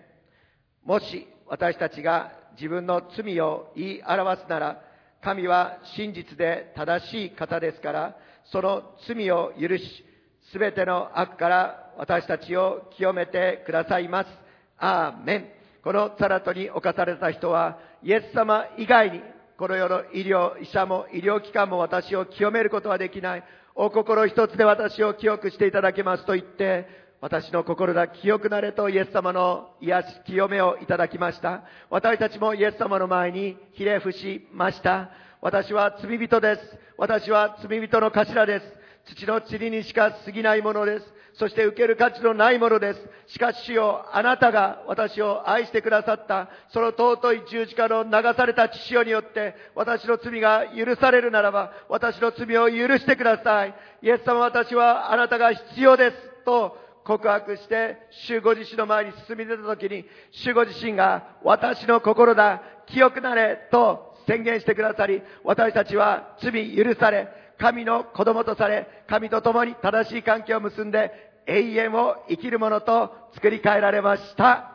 [0.85, 4.81] もし私たちが自分の罪を言い表すなら、
[5.21, 8.15] 神は真実で正しい方ですから、
[8.51, 10.05] その罪を許し、
[10.51, 14.29] すべての悪から私たちを清めてくださいます。
[14.77, 15.58] アーメン。
[15.83, 19.21] このサラトに侵された人は、イエス様以外に、
[19.57, 23.43] この世の医療、医者も医療機関も私を清めることはできない。
[23.75, 26.87] お心一つで私を清くしていただけますと言って、
[27.21, 31.63] 私の心が清くなれとイエス様の癒し、清めをいただきました。
[31.89, 35.11] 私たちもイエス様の前にひれ伏しました。
[35.41, 36.61] 私は罪人です。
[36.97, 38.78] 私は罪人の頭です。
[39.05, 41.13] 土の塵にしか過ぎないものです。
[41.33, 43.09] そして受ける価値のないものです。
[43.27, 53.75] しかし主よ、あなたが私を愛してくださった、その尊い十字架の流された血潮によって、私の罪が許されるならば、私の罪を許してください。
[54.01, 56.17] イエス様私はあなたが必要です。
[56.43, 71.11] と告白して、主ご自身の前に進み出た時に、主ご自身が私の心だ、清くなれ、と宣言してくださり、私たちは罪許され、神の子供とされ、神と共に正しい関係を結んで、
[71.45, 74.71] 永遠を生きるものと作り変えられました。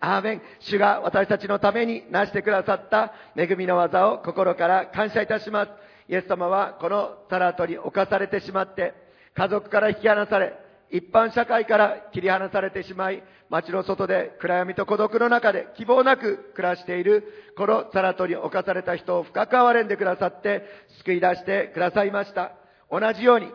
[0.00, 0.42] アーメン。
[0.60, 5.70] 主が私たちのためになしてくださった恵みの技を心から感謝いたします。
[6.08, 8.94] イエス様はこのサラートに侵されてしまって、
[9.34, 10.54] 家族から引き離され、
[10.90, 17.24] 一般社会から切り離されてしまい、街の外で暗闇と孤独の中で希望なく暮らしている、
[17.56, 20.64] このサラトに侵された人を深く憐れんでくださって、
[20.98, 22.52] 救い出してくださいました。
[22.90, 23.50] 同じように、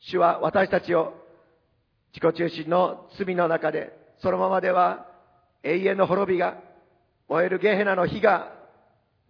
[0.00, 1.14] 主は私たちを
[2.14, 5.06] 自己中心の罪の中で、そのままでは
[5.62, 6.58] 永遠の滅びが、
[7.28, 8.52] 燃えるゲヘナの火が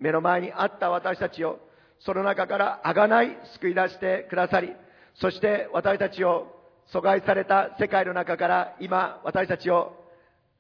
[0.01, 1.59] 目の前にあった私たちを、
[2.01, 4.73] その中からあがない救い出してくださり、
[5.15, 9.93] そして私たちを阻害された世界の中から今私たちを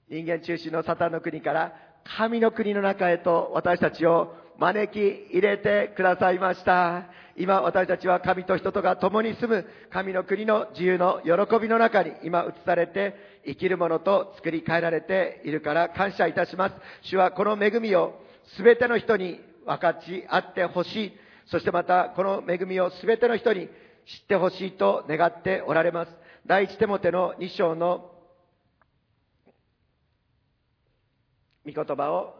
[0.08, 1.72] 人間中心のサタンの国から
[2.16, 4.98] 神の国の中へと私たちを招き
[5.32, 7.06] 入れてくださいました。
[7.36, 16.74] 今私たちは神と人とが共に住む神の国の自由の喜びの中に今移されて生きるものと作り変えられているから感謝いたします。
[17.02, 18.20] 主はこの恵みを
[18.58, 21.12] 全ての人に分かち合ってほしい。
[21.46, 23.68] そしてまたこの恵みを全ての人に
[24.06, 26.12] 知ってほしいと願っておられます。
[26.46, 28.10] 第一手モての2章の
[31.66, 32.34] 御言葉を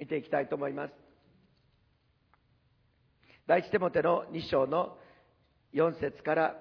[0.00, 0.94] 見ていきたいと思います。
[3.46, 4.96] 第一手モての2章の
[5.74, 6.56] 4節から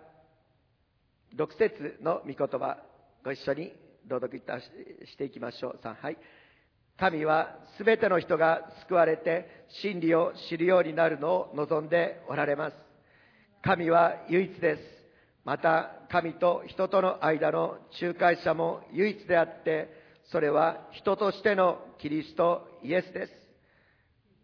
[1.36, 2.78] 6節の御言葉、
[3.24, 3.74] ご一緒に
[4.08, 5.80] 朗読していきましょう。
[5.84, 6.18] 3、はい。
[7.00, 12.93] 神はすべての人が救われて真理を知るようになるのを望んでおられます。
[13.64, 14.82] 神は唯一です。
[15.46, 19.90] また神と人との間の仲介者も唯一であって、
[20.32, 23.34] それは人としてのキリストイエスです。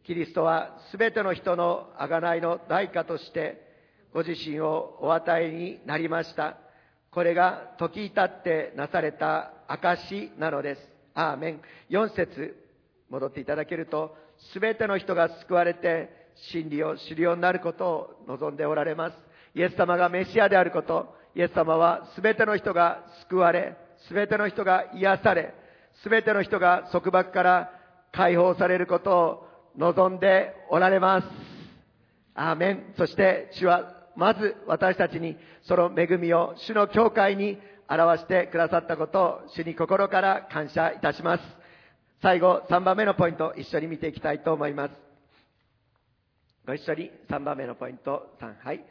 [0.06, 3.62] キリストは全ての人の贖いの代価として、
[4.14, 6.58] ご自身をお与えになりました。
[7.12, 10.82] これが時至ってなされた証なのです。
[11.14, 11.62] アーメン。
[11.90, 12.56] 4節
[13.10, 14.16] 戻っていただけると、
[14.58, 16.19] 全ての人が救われて
[16.52, 19.16] 真理を知るようになることを望んでおられます。
[19.56, 23.76] イエス様がメシアであること、イエス様は全ての人が救われ、
[24.12, 25.54] 全ての人が癒され、
[26.04, 27.72] 全ての人が束縛から
[28.12, 29.48] 解放されることを
[29.78, 31.28] 望んでおられます。
[32.36, 32.94] アーメン。
[32.98, 37.58] そして主はまず私たちにその恵みを主の教会に
[37.90, 41.44] 表してくださったことを主に心から感謝いたします。
[42.22, 45.09] 最後3番目のポイント一緒に見ていきたいと思います。
[46.70, 48.86] ご一緒に3番目のポイント3、はい。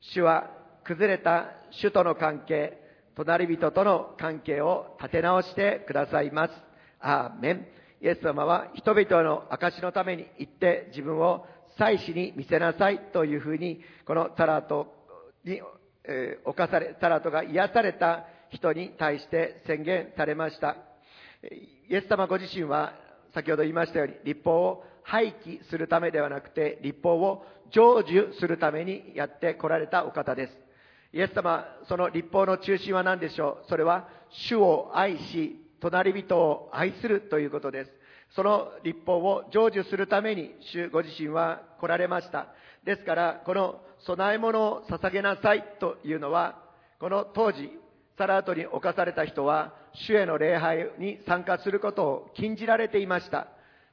[0.00, 0.48] 主は
[0.84, 2.78] 崩れた主との関係、
[3.14, 6.54] 隣人との関係を立て直してくださいます。
[7.00, 7.66] アーメン。
[8.00, 11.44] イエス様は人々の証のために行って自分を
[11.76, 14.86] 祭司に見せなさいというふうに、このタラート
[15.44, 15.60] に、
[16.04, 20.74] えー、犯され、タラートが癒された人に対して宣言されました。
[21.86, 22.94] イエス様ご自身は
[23.34, 30.52] 先ほど言いましたように、立法を廃棄するためではなくて、立法を成就するためにやって来られたお方です。
[31.12, 33.68] イエス様、その立法の中心は何でしょう？
[33.68, 37.90] それは、主を愛し、隣人を愛するということです。
[38.34, 42.48] その立法を成就するために主ご自身は来られました。
[42.82, 46.58] ですから、この供え物を捧げなさいというのは、
[46.98, 47.70] この当時、
[48.18, 53.48] サラートに侵された人は、主への礼拝に参加することを禁じられていました。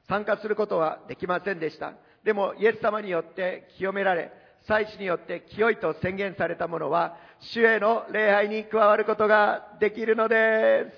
[0.08, 1.94] 参加することはできませんでした。
[2.24, 4.32] でも、イエス様によって清められ、
[4.66, 10.96] 祭司によって清いと宣言された者は、主への礼拝に加わることができるのです。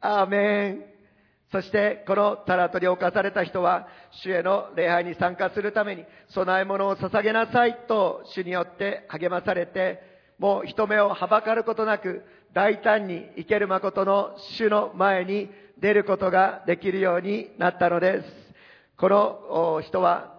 [0.00, 0.84] アーメン。
[1.52, 10.02] そして、このタラトに侵された人は、主への礼拝に参加するために、供え物を捧げなさいと、主によって励まされて、
[10.38, 18.26] もう人目をはばかることなく、大胆に生ける誠の主の前に出ることができるようになったのです。
[18.96, 20.32] この人は、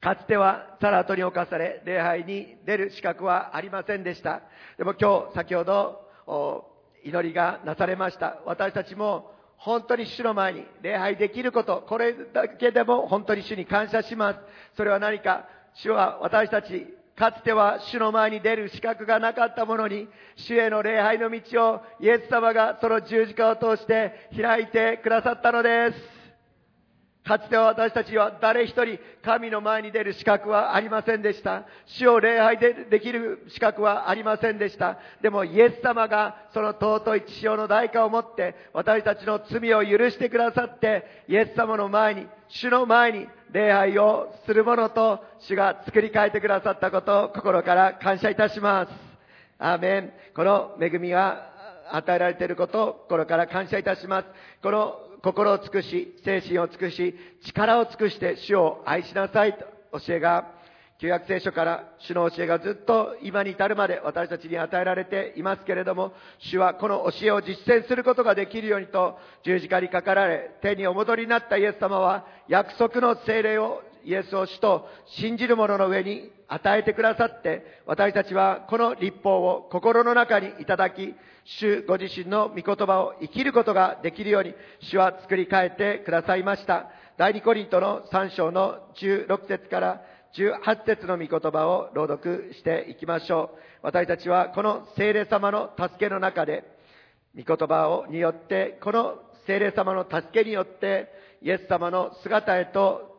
[0.00, 4.40] かつてはサラトに侵され、礼拝に出る資格はありませんでした。
[4.78, 6.08] でも今日、先ほど、
[7.04, 8.38] 祈りがなされました。
[8.46, 14.38] 私たちも本当に主の前に礼拝できること、これだけでも本当に主に感謝します。
[14.76, 16.86] それは何か、主は私たち、
[17.20, 25.98] かつては主の前に出る資格がなかったものに、主への礼拝の道をイエス様がその十字架を通して開いてくださったのです。
[27.22, 31.64] かつては私たちは誰一人神の前に出る資格はありませんでした。
[31.84, 34.96] 主を礼拝でできる資格はありませんでした。
[35.20, 48.90] でもイエス様がその尊い血潮の代価を持って私たちの罪を許してくださってイエス様の前に、主の前に礼拝をするものと主が作り変えてくださったことを心から感謝いたします。
[49.58, 50.12] アーメン。
[50.34, 51.50] この恵みが
[51.92, 54.28] 与えられていることを心から感謝いたします。
[54.62, 59.64] この心を尽くし、精神を尽くし、力を尽くして主を愛しなさいと
[59.98, 60.50] 教えが、
[61.00, 81.14] 旧約聖書から主の教えがずっと今に至るまで私たちに与えられていますけれども、主はこの教えを実践することができるようにと十字架にかかられ、手にお戻りになったイエス様は約束の精霊をイエスを主と信じる者の上に与えてくださって、私たちはこの立法を心の中にいただき、
[81.46, 86.90] 主ご自身の御言葉を生きることができるように、主は作り変えてくださいました。
[87.16, 90.02] 第二コリントの3章の16節から
[90.36, 93.58] 18節の御言葉を朗読していきましょう。
[93.82, 96.64] 私たちはこの聖霊様の助けの中で、
[97.36, 99.16] 御言葉をによって、この
[99.46, 101.08] 聖霊様の助けによって、
[101.42, 103.10] イエス様の姿へと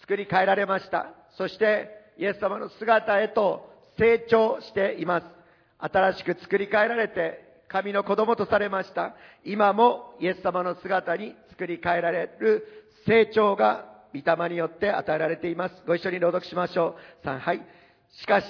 [0.00, 1.14] 作り変えられました。
[1.36, 3.68] そしてイエス様の姿へと
[3.98, 5.26] 成長しています。
[5.78, 9.14] 新しく作り変えられて神の子供とされました。
[9.44, 12.66] 今もイエス様の姿に作り変えられる
[13.06, 15.74] 成長が御霊によって与えられています。
[15.86, 17.26] ご一緒に朗読しましょう。
[17.26, 17.62] 3、はい。
[18.20, 18.46] しかし、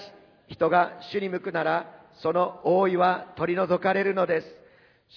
[0.49, 1.87] 人が主に向くなら、
[2.23, 4.47] その覆いは取り除かれるのです。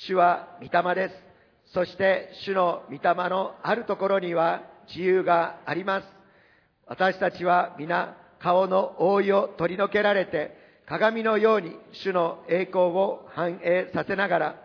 [0.08, 1.34] 主は御霊です。
[1.74, 6.08] そして主の御霊のあるところには自由があります。
[6.86, 14.56] 私たちは皆顔の覆いを取り除けられて鏡のように主の栄光を反映させながら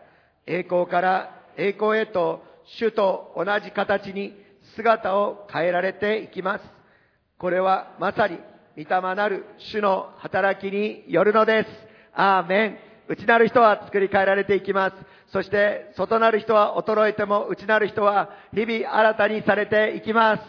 [0.46, 2.42] 栄光から栄光へと
[2.78, 4.34] 主と同じ形に
[4.76, 6.64] 姿を変えられていきます。
[7.38, 8.38] これはまさに
[8.76, 11.68] 御霊なる主の働きによるのです。
[12.14, 12.78] アーメン。
[13.08, 14.96] 内なる人は作り変えられていきます。
[15.32, 20.42] そして外なる人は衰えても内なる人は日々新たにされていきます。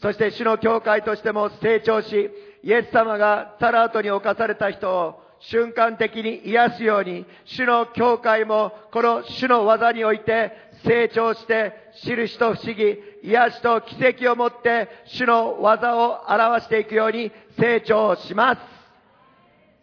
[0.00, 2.30] そして主の教会としても成長し、
[2.62, 10.52] イエス様がサラートに侵された人を瞬間的に癒すように、主の教会もこの主の技において
[10.84, 11.72] 成長して、
[12.04, 18.60] 印と不思議、癒しと奇跡をもって、主の技を表していくように成長します。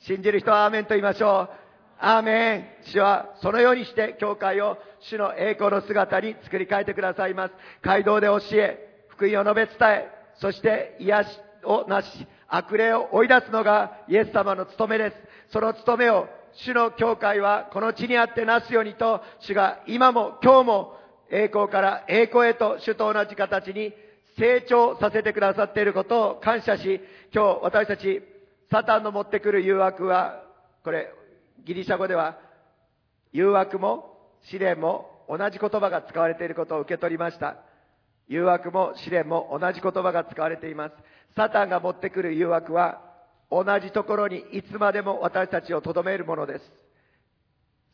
[0.06, 1.50] 信じる人はアーメンと言いましょう。
[2.00, 2.91] アーメン。
[2.91, 7.54] 主はそのようにして教会を主の栄光の姿に作り変えてくださいます。
[7.82, 15.16] 街道で教え、福音を述べ伝え、そして癒しをなし、悪霊を追い出すのがイエス様の務めです。
[15.52, 20.93] その務めを主の教会はこの地にあってなすようにと、主が今も今日も
[21.32, 23.93] 栄光から栄光へと主と同じ形に
[24.38, 27.02] 成長させてくださっていることを感謝し、
[27.34, 28.22] 今日私たち
[28.72, 30.43] サタンの持ってくる誘惑は、
[30.84, 31.14] これ
[31.66, 32.38] ギリシャ語では
[33.32, 37.58] 誘惑も試練も同じ言葉が使われていることを受け取りました。
[38.28, 40.95] 誘惑も試練も同じ言葉が使われています。
[41.36, 43.09] サタンが持ってくる誘惑は
[43.52, 46.72] 同じところにいつまでも私たちを留めるものです。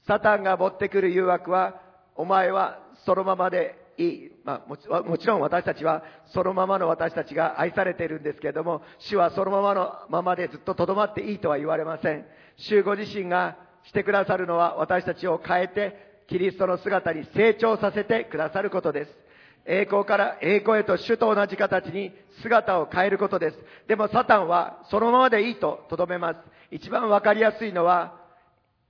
[0.07, 1.81] サタンが持ってくる誘惑は、
[2.15, 4.31] お前はそのままでいい。
[4.43, 12.25] まあもちろん私たちはそのままの私たちが愛されているんですけれども、主はそのままのままでずっと留まっていいとは言われません。
[12.57, 19.24] 主ご自身がしてくださるのは私たちを変えて、キリストの姿に成長させてくださることです。
[19.65, 22.11] 栄光から栄光へと主と同じ形に
[22.41, 23.57] 姿を変えることです。
[23.87, 26.39] でもサタンはそのままでいいと留めます。
[26.71, 28.13] 一番わかりやすいのは、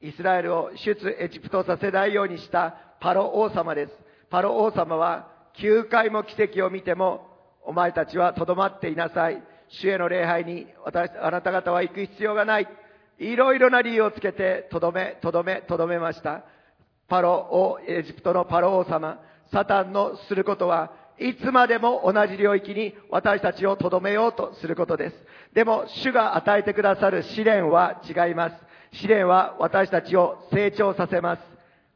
[0.02, 3.92] イスラエルを出エジプトさせないようにしたパロ王様です。
[4.30, 7.28] パロ王様は9回も奇跡を見ても、
[7.64, 9.42] お前たちは留まっていなさい。
[9.70, 12.68] 主への礼拝に私、あなた方は行く必要がない。
[13.18, 16.44] いろいろな理由をつけて、とどめ、とどめ、とどめました。
[17.08, 19.20] パロ王、エジプトのパロ王様。
[19.52, 25.16] サタンのすることは、いつまでも同じ領域に私たちを留めようとすることです。
[25.54, 28.56] でも、主が与えてくださる試練は違います。
[28.94, 31.42] 試練は私たちを成長させます。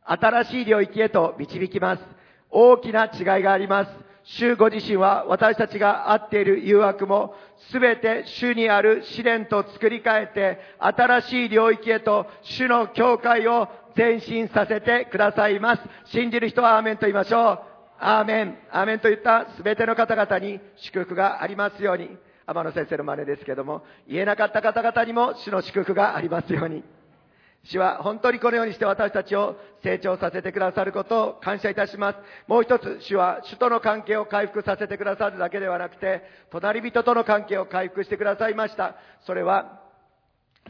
[0.04, 2.04] 新しい領域へと導きます。
[2.50, 4.10] 大きな違いがあります。
[4.24, 7.34] 主ご自身は私たちが合っている誘惑も
[7.72, 15.82] すべて主にある試練と作り変えて新しい領域へと主の教会を前進させてくださいます。
[16.06, 17.60] 信じる人はアーメンと言いましょう。
[18.00, 18.58] アーメン。
[18.72, 22.18] アーメンと言ったすべての方々に祝福がありますように。
[22.46, 26.84] 天野先生の真似ですけども、言えなかった方々にも主の祝福がありますように。
[27.64, 32.18] 主は本当にこのようにして私たちを成長させてくださることを感謝いたします。
[32.48, 38.96] もう一つ、主は主との関係を回復させてくださるだけではなくて、隣人との関係を回復してくださいました。
[39.22, 39.82] それは、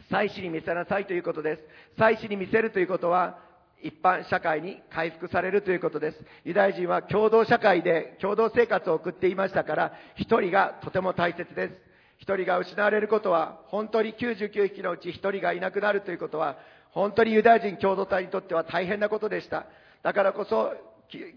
[0.08, 1.62] 祭祀に見せなさいということです。
[1.98, 3.38] 祭祀に見せるということは、
[3.82, 6.24] 一般社会に回復されるということです。
[6.44, 11.74] ユダヤ人は共同社会で共同生活を送っていましたから、一人がとても大切です。
[12.18, 16.58] 一人が失われることは、本当に99匹のうち一人がいなくなるということは、
[16.90, 19.66] 本当にユダヤ人共同体にとっては大変なことでした。
[20.02, 20.74] だからこそ、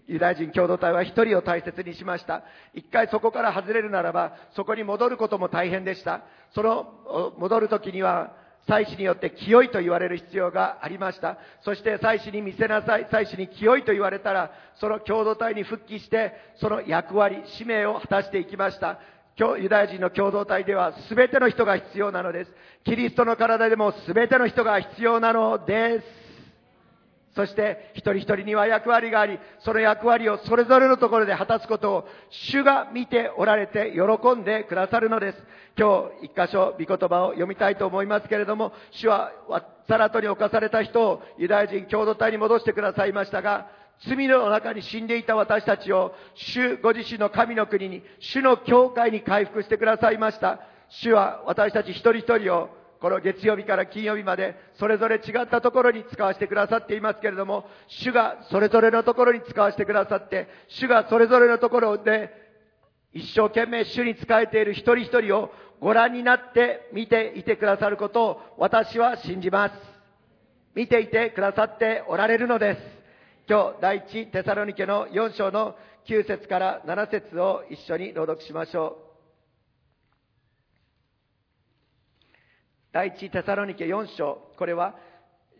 [0.06, 2.42] ユダヤ人共同体は一人を大切にしました。
[2.74, 6.22] 一回そこから外れるならば、そこに戻ることも大変でした。
[6.54, 11.38] その、戻るときには、祭司によって清いと言われる必要がありました。
[11.62, 18.98] そして祭司に見せなさい、祭司に清いと言われたら、その共同体に復帰して、その役割、使命を果たしていきました。
[19.36, 22.52] ユダヤ人の共同体では全ての人が必要なのです。
[22.84, 26.23] キリストの体でも全ての人が必要なのです。
[27.34, 35.42] そして一人一人には役割があり、その役割をそれぞれのところで果たすことを主が見ておられて喜んでくださるのです。
[35.76, 39.32] 今日一箇所御言葉を読みたいと思いますけれども、主は
[39.88, 43.68] サラトに侵された人をユダヤ人共同体に戻してくださいましたが、
[44.06, 50.60] 罪の中に死んでいた私たちを、主ご自身の神の国に、主の教会に回復してくださいました。
[50.88, 52.68] 主は私たち一人一人を、
[53.04, 62.30] この月曜日から金曜日まで、それぞれ違ったところに使わせてくださっていますけれども、主がそれぞれのところに使わせてくださって、主がそれぞれのところで、
[63.12, 65.50] 一生懸命主に仕えている一人一人を
[65.80, 69.74] ご覧になって見ていてくださることを私は信じます。
[70.74, 72.80] 見ていてくださっておられるのです。
[73.46, 75.76] 今日、第一テサロニケの4章の
[76.08, 79.03] 9節から7節を一緒に朗読しましょう。
[82.94, 84.94] 第一テサロニケ4章、これは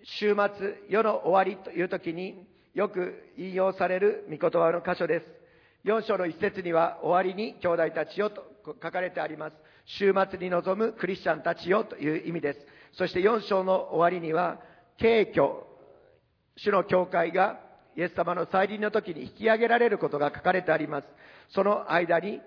[0.05, 5.27] 週末、世の終わりという時によく引用される御言葉の箇所です。
[5.85, 9.57] 4章の一節には終わりに兄弟たちよと書かれてあります。
[9.85, 12.61] 週末に臨むクリスチャンたちよという意味です。
[12.93, 14.61] そして4章の終わりには、
[14.99, 15.45] 敬虚、
[16.57, 17.59] 主の教会が
[17.97, 21.09] イエス様の再臨の時に引き上げられることが書かれてあります。
[21.49, 22.41] その間に、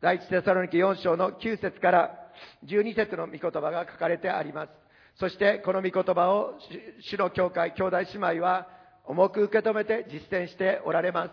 [0.00, 2.29] 第一テサロニケ4章の9節から
[2.66, 4.70] 12節の御言葉が書かれてあります。
[5.16, 6.58] そしてこの御言葉を
[7.00, 8.68] 主の教会、兄弟姉妹は
[9.04, 11.30] 重く受け止めて実践しておられます。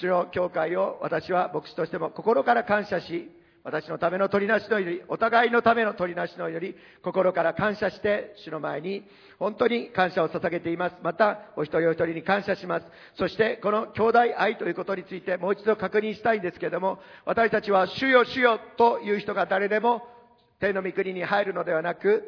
[0.00, 3.30] 主の教会を私は牧師としても心から感謝し、
[3.64, 9.04] 私のための取りなしの祈り、お互いのための取りなしの祈り、心から感謝して、主の前に
[9.38, 10.96] 本当に感謝を捧げています。
[11.02, 12.86] また、お一人お一人に感謝します。
[13.14, 20.02] そして、この兄弟愛ということについてもう一度確認したいんですけれども、私たちは主よ主よという人が誰でも
[20.64, 22.24] 天の御国に入るのではなく、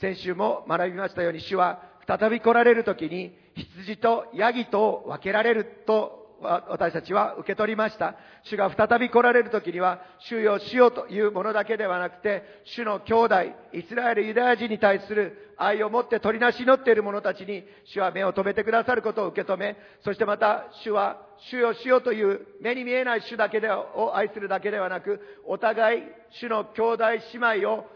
[0.00, 8.14] 先週も学びましたように主は再び来られる時に羊とヤギと分けられると私たちは受け取りました。
[8.44, 13.34] 主が再び来られる時には、主よ主よというものだけではなくて、主の兄弟、
[13.72, 21.20] イスラエル、ユダヤ人に対する愛を持って取りなし祈っている者たちに、主は目を留めてくださることを受け止め、そしてまた、主は、
[21.50, 27.86] 主よ主よという目に見えない主だけでを愛するだけではなく、お互い、主の兄弟姉妹を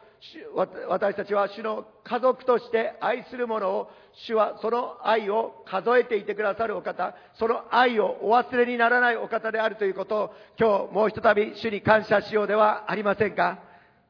[0.89, 3.89] 私たちは主の家族として愛する者を、
[4.27, 13.61] 主はその愛を数えていてくださるお方、その愛をお忘れにならないお方であるということを、今日もう一たび主に感謝しようではありませんか？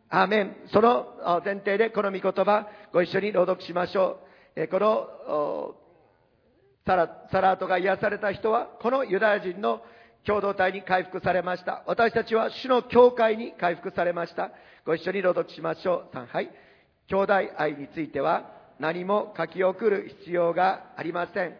[0.08, 0.56] アーメン。
[0.72, 4.20] その前提でこの御言葉、ご一緒に朗読しましょ
[4.56, 4.68] う。
[4.68, 5.74] この
[6.86, 9.82] サラサラートが癒された人は、このユダヤ人の
[10.28, 11.82] 共同体に回復されました。
[11.86, 14.50] 私たちは主の教会に回復されました。
[14.84, 16.14] ご一緒に朗読しましょう。
[16.14, 16.50] 3、はい。
[17.06, 21.54] 兄弟愛については何も書き送る必要がありません。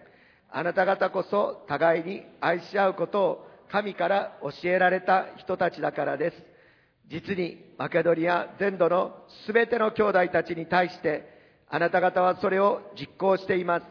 [0.50, 6.36] あなた方こそ互いに愛し合うことを神から教えられた人たちだからです。
[7.08, 9.14] 実にマケドニア全土の
[9.46, 11.24] すべての兄弟たちに対して
[11.70, 13.86] あなた方はそれを実行しています。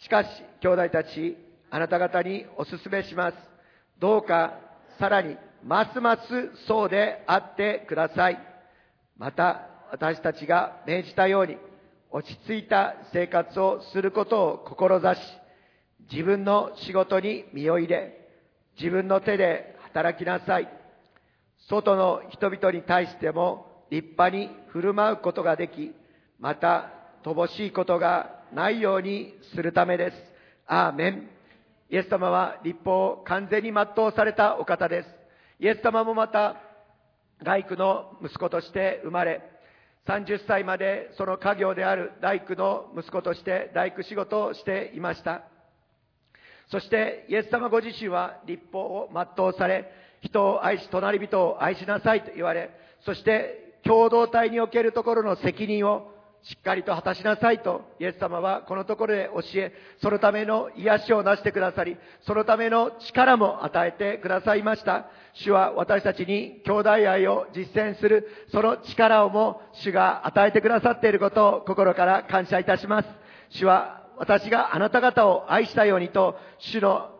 [0.00, 0.28] しかし
[0.60, 1.36] 兄弟たち、
[1.70, 3.51] あなた方にお勧めします。
[4.02, 4.58] どうか
[4.98, 6.20] さらにますます
[6.66, 8.38] そうであってください。
[9.16, 11.56] また私たちが命じたように
[12.10, 15.24] 落ち着いた生活をすることを志し、
[16.10, 18.28] 自分の仕事に身を入れ、
[18.76, 20.68] 自分の手で働きなさい。
[21.68, 25.92] 外の人々に対しても立派に振る舞うことができ、
[26.40, 26.90] また
[27.24, 30.16] 乏しいことがないようにするためです。
[30.66, 31.41] アーメン。
[31.92, 35.08] イエス様は立法を完全に全うされたお方です。
[35.60, 36.56] イエス様もまた
[37.44, 39.42] 大工の息子として生まれ、
[40.08, 45.42] 30歳までその家業である大工の息子として大工仕事をしていました。
[46.70, 52.70] そしてイエス様ご自身は立法を全うされ、人を愛し隣人を愛しなさいと言われ、
[53.04, 56.10] そして共同体におけるところの責任を
[56.44, 65.06] しっかりと果たしなさいと、イエス様はこのところで教え、そのための癒しをなしてくださり、そのための力も与えてくださいました。
[65.34, 73.08] 主は私たちに兄弟愛を実践する、その力をも主が与えてくださっていることを心から感謝いたします。
[73.50, 77.10] 主は私があなた方を愛したようにと、主の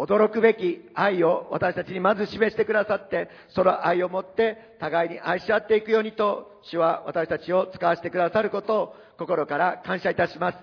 [0.00, 10.58] 驚くべき愛を私たちにまず示してくださって、その愛を持って互いに愛し合っていくようにと、主は私たちを使わせてくださることを心から感謝いたします。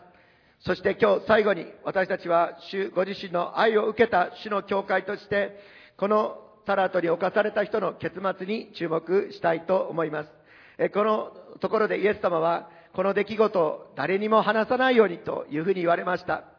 [0.61, 5.59] そして今日最後に私たちは主ご自身の愛を受けた主の教会として、
[5.97, 10.89] このサラートに侵された人の結末に注目したいと思います。
[10.93, 16.56] このところでイエス様は、この出来事を誰にも話さないようにというふうに言われました。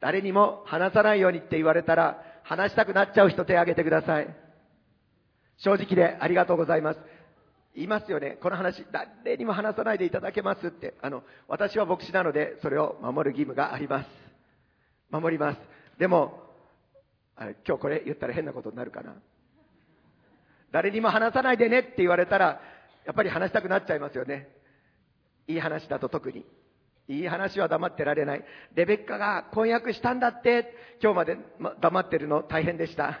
[0.00, 4.34] 誰にも話さないようにって言われたら、話したくなっちゃう人手挙げてください。
[5.58, 7.00] 正直でありがとうございます。
[7.74, 8.38] 言いますよね。
[8.42, 10.94] この話、誰にも話さないでいただけますって。
[11.02, 14.08] あの、私は牧師なので、それを守る義務があります。
[15.10, 15.60] 守ります。
[15.98, 16.42] でも、
[17.38, 19.14] 今日これ言ったら変なことになるかな。
[20.72, 22.60] 誰にも話さないでねって言われたら、
[23.04, 24.48] やっぱり話したくなっちゃいますよね。
[25.46, 26.44] いい話だと特に。
[27.10, 28.44] いい話は黙ってられない。
[28.76, 31.38] レベッカが婚約したんだって、今日まで
[31.80, 33.18] 黙ってるの大変でした。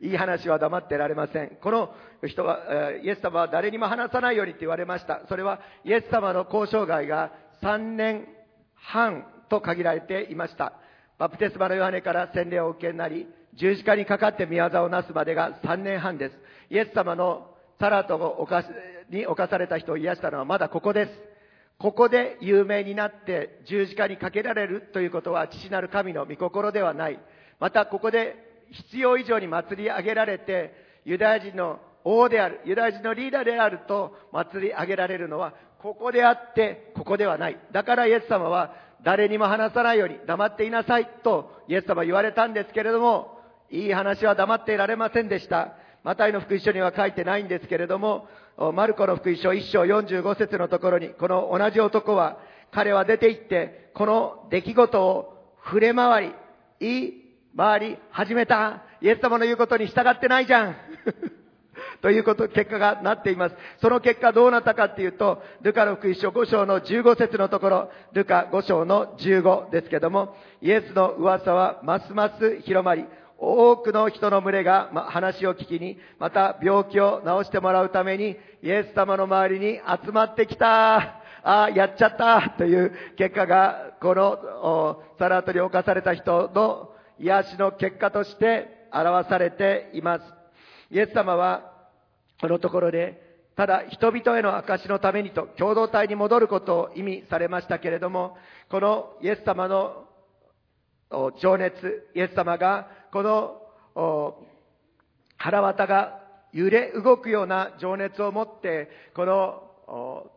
[0.00, 1.58] いい話は黙ってられません。
[1.60, 1.94] この
[2.26, 5.26] 人は、イエス様は誰にも話さないようにって言われました。
[5.28, 7.32] それは、イエス様の交渉外が
[7.62, 8.26] 3年
[8.74, 10.72] 半と限られていました。
[11.18, 16.38] バプテスマのヨハネから洗礼を受けになり、十字架にかかって宮沢をなすまでが3年半です。
[16.70, 18.48] イエス様のサラート
[19.10, 21.30] に侵された人を癒したのはまだここです。
[21.80, 27.18] ここで有名になって十字架にかけられるということは父なる神の御心ではない。
[27.58, 28.36] またここで
[28.70, 30.74] 必要以上に祭り上げられて、
[31.06, 37.58] ユダヤ人の王である、ユダヤ人のリーダーであると祭り上げられるのは、ここであって、ここではない。
[37.72, 45.76] だからイエス様は、誰にも話さないように黙っていなさいとイエス様言われたんですけれども、いい話は黙っていられませんでした。
[46.02, 48.28] マタイの福音書には書いてないんですけれども、
[48.74, 52.38] マルコの福音書1章45節のところに、この同じ男は、
[52.70, 55.34] 彼は出て行って、この出来事を
[55.64, 56.34] 触れ回り、
[56.78, 57.12] 言い
[57.56, 58.82] 回り始めた。
[59.00, 60.76] イエス様の言うことに従ってないじゃん。
[62.02, 63.56] ということ、結果がなっています。
[63.80, 73.06] その結果どうなったかっていうと、ルカの福音書5章の15節のところ、ルカ5章の15ですけども、イエスの噂はますます広まり、
[73.42, 80.96] 多くの人の群れが話を聞きに、また病気を治してもらうために、イエス様の周りに集まってきた。
[81.42, 90.24] ああ、やっちゃったという結果が、このサラートに侵された人の癒しの結果として表されています。
[90.90, 91.72] イエス様は、
[92.42, 98.36] このところで、ただ人々への証のためにと共同体に戻ることを意味されましたけれども、
[98.70, 100.04] このイエス様の
[101.40, 104.36] 情熱、イエス様がこの
[105.36, 106.20] 腹渡が
[106.52, 110.30] 揺れ動くような情熱を持って、この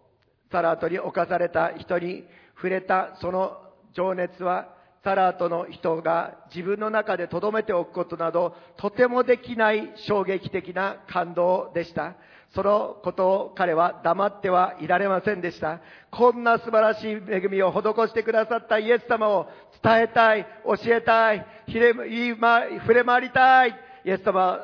[0.52, 2.24] サラートに侵された人に
[2.56, 3.58] 触れたその
[3.94, 12.16] 情熱は、サラートの人が自分の中で留めておくことなど、とてもできない衝撃的な感動でした。
[12.56, 15.82] そのことを彼は黙ってはいられませんでした。
[16.12, 19.48] こんな素晴らしい恵みを施してくださったイエス様を
[19.84, 23.76] 伝えたい、教えたい、触れ回りたい。
[24.06, 24.60] イエス様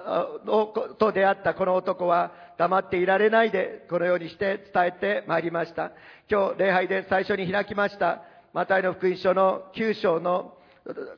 [0.99, 5.91] と出会ったこの男は黙っていられないでこのようにして伝えてまいりました。
[6.29, 8.21] 今日礼拝で最初に開きました
[8.53, 10.55] マタイの福音書の9章の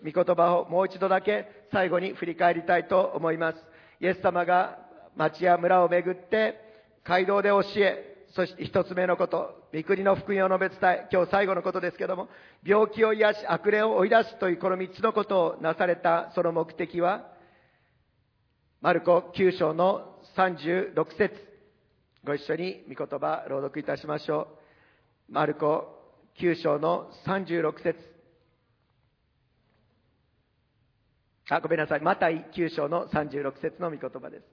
[0.04, 3.58] 御言葉をもう一度だけ最後に振り返りたいと思います。
[4.00, 4.80] イエス様が
[5.16, 6.56] 町や村を巡って
[7.04, 12.30] 街道で教え、そして一つ目のこと、御国の福音を述べ伝え、今日最後のことですけども、
[12.64, 17.28] 病気を癒し、悪霊を追い出すというこの三つのことをなされたその目的は、
[18.82, 21.36] マルコ9章の36節
[22.24, 24.48] ご一緒に御言葉朗読いたしましょ
[25.30, 25.34] う。
[25.34, 26.01] マルコ
[26.42, 28.00] 9章の36節
[31.52, 32.02] あ、ごめんなさい。
[32.02, 34.44] マタイ9章の36節の御言葉です。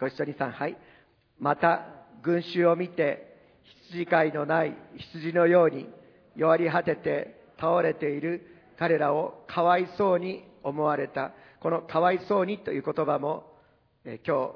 [0.00, 0.76] ご一緒に3杯。
[1.38, 1.86] また、
[2.22, 5.88] 群衆を見て、羊飼いのない羊のように
[6.34, 8.44] 弱り果てて倒れている
[8.76, 11.32] 彼らをかわいそうに思われた。
[11.60, 13.52] このかわいそうにという言葉も、
[14.04, 14.52] え今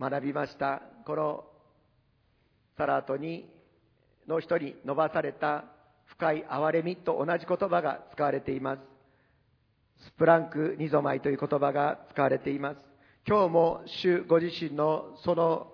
[0.00, 1.51] 日学びましたこの
[2.76, 3.48] サラートに
[4.28, 5.64] の人に伸ばされた
[6.06, 8.80] 深い憐れみと同じ言葉が使われています。
[10.04, 12.76] スプランクニゾマイという言葉が使われています。
[13.26, 15.68] 今日も主ご自身のその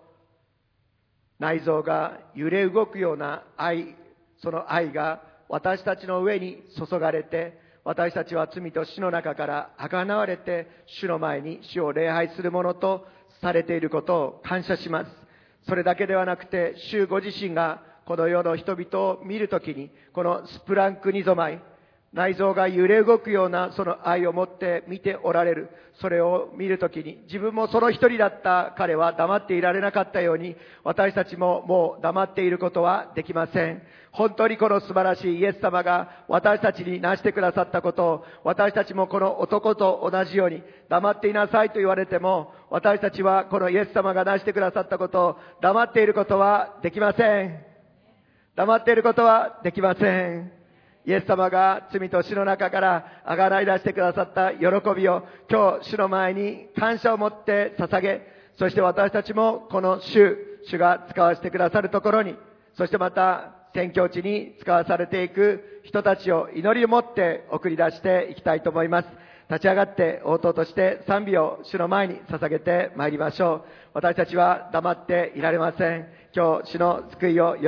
[1.38, 3.96] 内臓が揺れ動くような愛
[4.42, 10.68] その愛が私たちの上に注がれて私たちは罪と死の中からあがなわれて
[11.00, 13.06] 主の前に主を礼拝するものと
[13.40, 15.27] されていることを感謝します。
[15.68, 21.62] それだけではなくて主ご自身がこの世の人々を見るときにこのスプランクニゾマイ
[22.12, 25.68] 内臓が揺れ動くようなその愛を持って見ておられる。
[26.00, 33.82] それを見るときに、自分もその一人だった彼は黙っていられなかったように、私たちももう黙っていることはできません。
[34.12, 47.58] 本当にこの素晴らしいイエス様が私たちになしてくださったことを、私たちもこの男と同じように、黙っていなさいと言われても、私たちはこのイエス様がなしてくださったことを、黙っていることはできません。
[48.54, 50.57] 黙っていることはできません。
[51.08, 58.20] イエス様が罪と死の中からあがらい出してくださった喜びを今日主の前に感謝を持って捧げ、
[58.58, 60.36] そして私たちもこの主、
[60.66, 62.36] 主が使わせてくださるところに、
[62.76, 69.08] そしてまた宣教地に使わされていく人たちを祈りを持って送り出していきたいと思います。
[69.48, 73.68] 立ち上がって応答として賛美を主の前に捧げてまいりましょう。
[73.94, 76.17] 私たちは黙っていられません。
[76.34, 77.66] 今日、主の救いを喜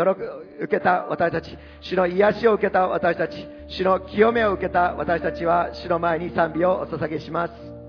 [0.61, 7.80] 受けた私たち、主の癒しを受けた私たち、主の清めを受けた私たちは、主の前に賛美をお捧げします。